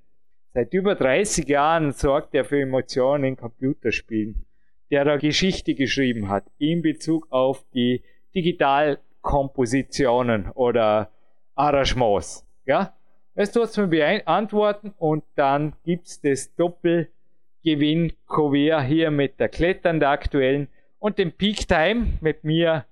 seit 0.53 0.73
über 0.73 0.95
30 0.95 1.47
Jahren 1.47 1.93
sorgt 1.93 2.35
er 2.35 2.43
für 2.45 2.61
Emotionen 2.61 3.23
in 3.23 3.37
Computerspielen, 3.37 4.45
der 4.91 5.05
da 5.05 5.17
Geschichte 5.17 5.73
geschrieben 5.75 6.29
hat 6.29 6.45
in 6.57 6.81
Bezug 6.81 7.27
auf 7.31 7.63
die 7.73 8.01
Digitalkompositionen 8.35 10.51
oder 10.51 11.11
Arrangements. 11.55 12.45
Ja? 12.65 12.93
Das 13.35 13.51
tut 13.51 13.75
mir 13.77 13.87
beantworten 13.87 14.93
und 14.97 15.23
dann 15.35 15.73
gibt 15.83 16.07
es 16.07 16.21
das 16.21 16.53
Doppelgewinn 16.55 18.13
Cover 18.27 18.81
hier 18.81 19.11
mit 19.11 19.39
der 19.39 19.49
Klettern 19.49 19.99
der 19.99 20.09
aktuellen 20.09 20.67
und 20.99 21.17
dem 21.17 21.31
Peak 21.31 21.67
Time 21.67 22.17
mit 22.21 22.43
mir, 22.43 22.85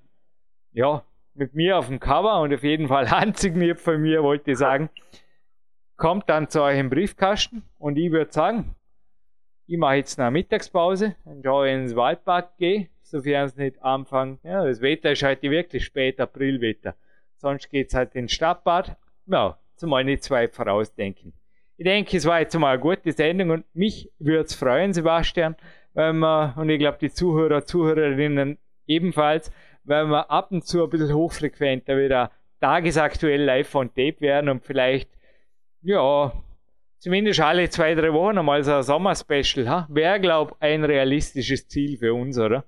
ja, 0.72 1.04
mit 1.34 1.54
mir 1.54 1.78
auf 1.78 1.88
dem 1.88 2.00
Cover 2.00 2.40
und 2.42 2.54
auf 2.54 2.64
jeden 2.64 2.88
Fall 2.88 3.10
handsigniert 3.12 3.80
von 3.80 4.02
mir, 4.02 4.24
wollte 4.24 4.52
ich 4.52 4.58
sagen, 4.58 4.90
kommt 5.98 6.30
dann 6.30 6.50
zu 6.50 6.62
euch 6.62 6.80
im 6.80 6.90
Briefkasten 6.90 7.64
und 7.78 7.98
ich 7.98 8.12
würde 8.12 8.32
sagen, 8.32 8.76
ich 9.66 9.78
mache 9.78 9.96
jetzt 9.96 10.20
eine 10.20 10.32
Mittagspause, 10.32 11.16
dann 11.26 11.44
schaue 11.44 11.68
ich 11.68 11.76
ins 11.76 11.96
Waldbad 11.96 12.58
gehe, 12.58 12.88
sofern 13.02 13.46
es 13.46 13.58
nicht 13.58 13.82
anfängt. 13.84 14.42
Ja, 14.44 14.64
das 14.64 14.82
Wetter 14.82 15.12
ist 15.12 15.24
heute 15.24 15.52
wirklich 15.52 15.84
spät 15.84 16.22
Aprilwetter. 16.22 16.96
Sonst 17.36 17.70
geht 17.70 17.90
es 17.90 17.94
halt 17.94 18.16
ins 18.16 18.32
Stadtbad. 18.32 18.96
Ja, 19.26 19.60
zumal 19.78 20.04
nicht 20.04 20.24
zwei 20.24 20.48
vorausdenken. 20.48 21.34
Ich 21.78 21.86
denke, 21.86 22.18
es 22.18 22.26
war 22.26 22.40
jetzt 22.40 22.58
mal 22.58 22.74
eine 22.74 22.82
gute 22.82 23.12
Sendung 23.12 23.52
und 23.52 23.66
mich 23.76 24.12
würde 24.20 24.46
es 24.46 24.56
freuen, 24.56 24.94
Sebastian, 24.94 25.56
wenn 25.94 26.20
wir, 26.20 26.56
und 26.58 26.70
ich 26.70 26.80
glaube 26.80 26.98
die 27.00 27.12
Zuhörer, 27.12 27.66
Zuhörerinnen 27.66 28.58
ebenfalls, 28.88 29.52
weil 29.84 30.06
wir 30.08 30.30
ab 30.32 30.52
und 30.52 30.66
zu 30.66 30.84
ein 30.84 30.90
bisschen 30.90 31.14
hochfrequenter 31.14 31.98
wieder 31.98 32.32
tagesaktuell 32.60 33.44
live 33.44 33.70
von 33.70 33.90
Tape 33.90 34.20
werden 34.20 34.50
und 34.50 34.66
vielleicht, 34.66 35.10
ja, 35.82 36.34
zumindest 36.98 37.40
alle 37.40 37.70
zwei, 37.70 37.94
drei 37.94 38.12
Wochen 38.12 38.40
einmal 38.40 38.64
so 38.64 38.74
ein 38.74 38.84
Sommerspecial. 38.84 39.86
Wäre, 39.90 40.20
glaube 40.20 40.54
ich, 40.56 40.62
ein 40.62 40.84
realistisches 40.84 41.68
Ziel 41.68 41.98
für 41.98 42.14
uns, 42.14 42.38
oder? 42.40 42.64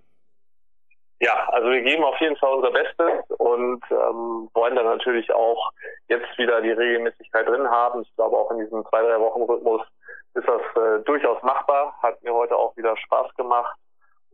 Ja, 1.21 1.49
also 1.49 1.69
wir 1.69 1.81
geben 1.81 2.03
auf 2.03 2.17
jeden 2.21 2.37
Fall 2.37 2.53
unser 2.53 2.71
Bestes 2.71 3.29
und 3.37 3.83
ähm, 3.91 4.49
wollen 4.53 4.75
dann 4.75 4.85
natürlich 4.85 5.29
auch 5.33 5.71
jetzt 6.07 6.37
wieder 6.37 6.61
die 6.61 6.71
Regelmäßigkeit 6.71 7.45
drin 7.45 7.69
haben. 7.69 8.03
Ich 8.03 8.15
glaube 8.15 8.37
auch 8.37 8.51
in 8.51 8.59
diesem 8.59 8.85
zwei, 8.85 9.01
drei 9.01 9.19
Wochen 9.19 9.41
Rhythmus 9.41 9.81
ist 10.35 10.47
das 10.47 10.61
äh, 10.81 11.03
durchaus 11.03 11.41
machbar. 11.43 11.93
Hat 12.01 12.21
mir 12.23 12.33
heute 12.33 12.55
auch 12.55 12.75
wieder 12.77 12.95
Spaß 12.95 13.35
gemacht. 13.35 13.75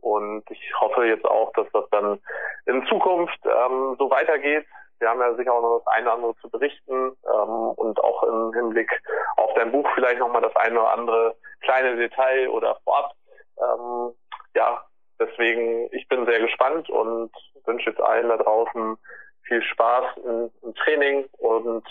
Und 0.00 0.44
ich 0.50 0.80
hoffe 0.80 1.06
jetzt 1.06 1.24
auch, 1.24 1.52
dass 1.54 1.66
das 1.72 1.84
dann 1.90 2.20
in 2.66 2.86
Zukunft 2.86 3.40
ähm, 3.44 3.96
so 3.98 4.08
weitergeht. 4.08 4.64
Wir 5.00 5.10
haben 5.10 5.20
ja 5.20 5.34
sicher 5.34 5.52
auch 5.52 5.62
noch 5.62 5.78
das 5.78 5.86
eine 5.88 6.06
oder 6.06 6.14
andere 6.14 6.36
zu 6.36 6.48
berichten 6.48 7.16
ähm, 7.26 7.70
und 7.76 8.02
auch 8.02 8.22
im 8.22 8.52
Hinblick 8.54 8.90
auf 9.36 9.52
dein 9.54 9.72
Buch 9.72 9.88
vielleicht 9.94 10.20
nochmal 10.20 10.42
das 10.42 10.54
eine 10.54 10.80
oder 10.80 10.92
andere 10.92 11.36
kleine 11.62 11.96
Detail 11.96 12.48
oder 12.48 12.78
vorab. 12.84 13.12
Ähm, 13.58 14.14
ja, 14.54 14.85
deswegen, 15.18 15.88
ich 15.92 16.08
bin 16.08 16.26
sehr 16.26 16.40
gespannt 16.40 16.88
und 16.90 17.30
wünsche 17.64 17.90
jetzt 17.90 18.00
allen 18.00 18.28
da 18.28 18.36
draußen 18.36 18.96
viel 19.42 19.62
Spaß 19.62 20.16
im, 20.24 20.74
Training 20.74 21.26
und 21.38 21.84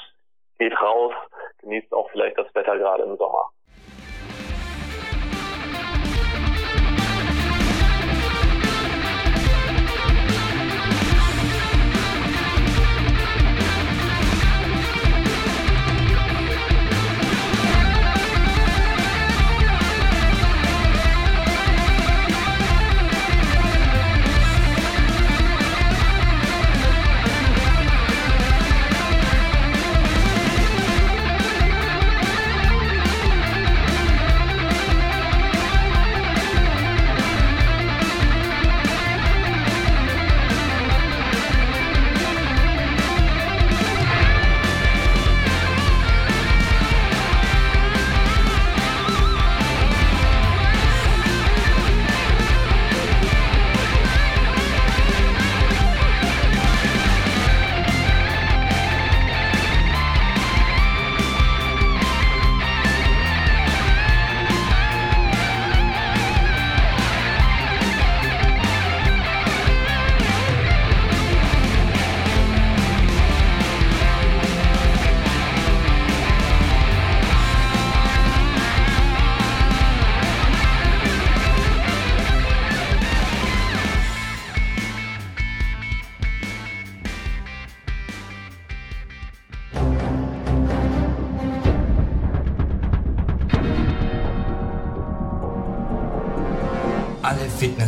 geht 0.57 0.79
raus, 0.81 1.13
genießt 1.61 1.93
auch 1.93 2.09
vielleicht 2.11 2.37
das 2.37 2.53
Wetter 2.53 2.77
gerade 2.77 3.03
im 3.03 3.17
Sommer. 3.17 3.49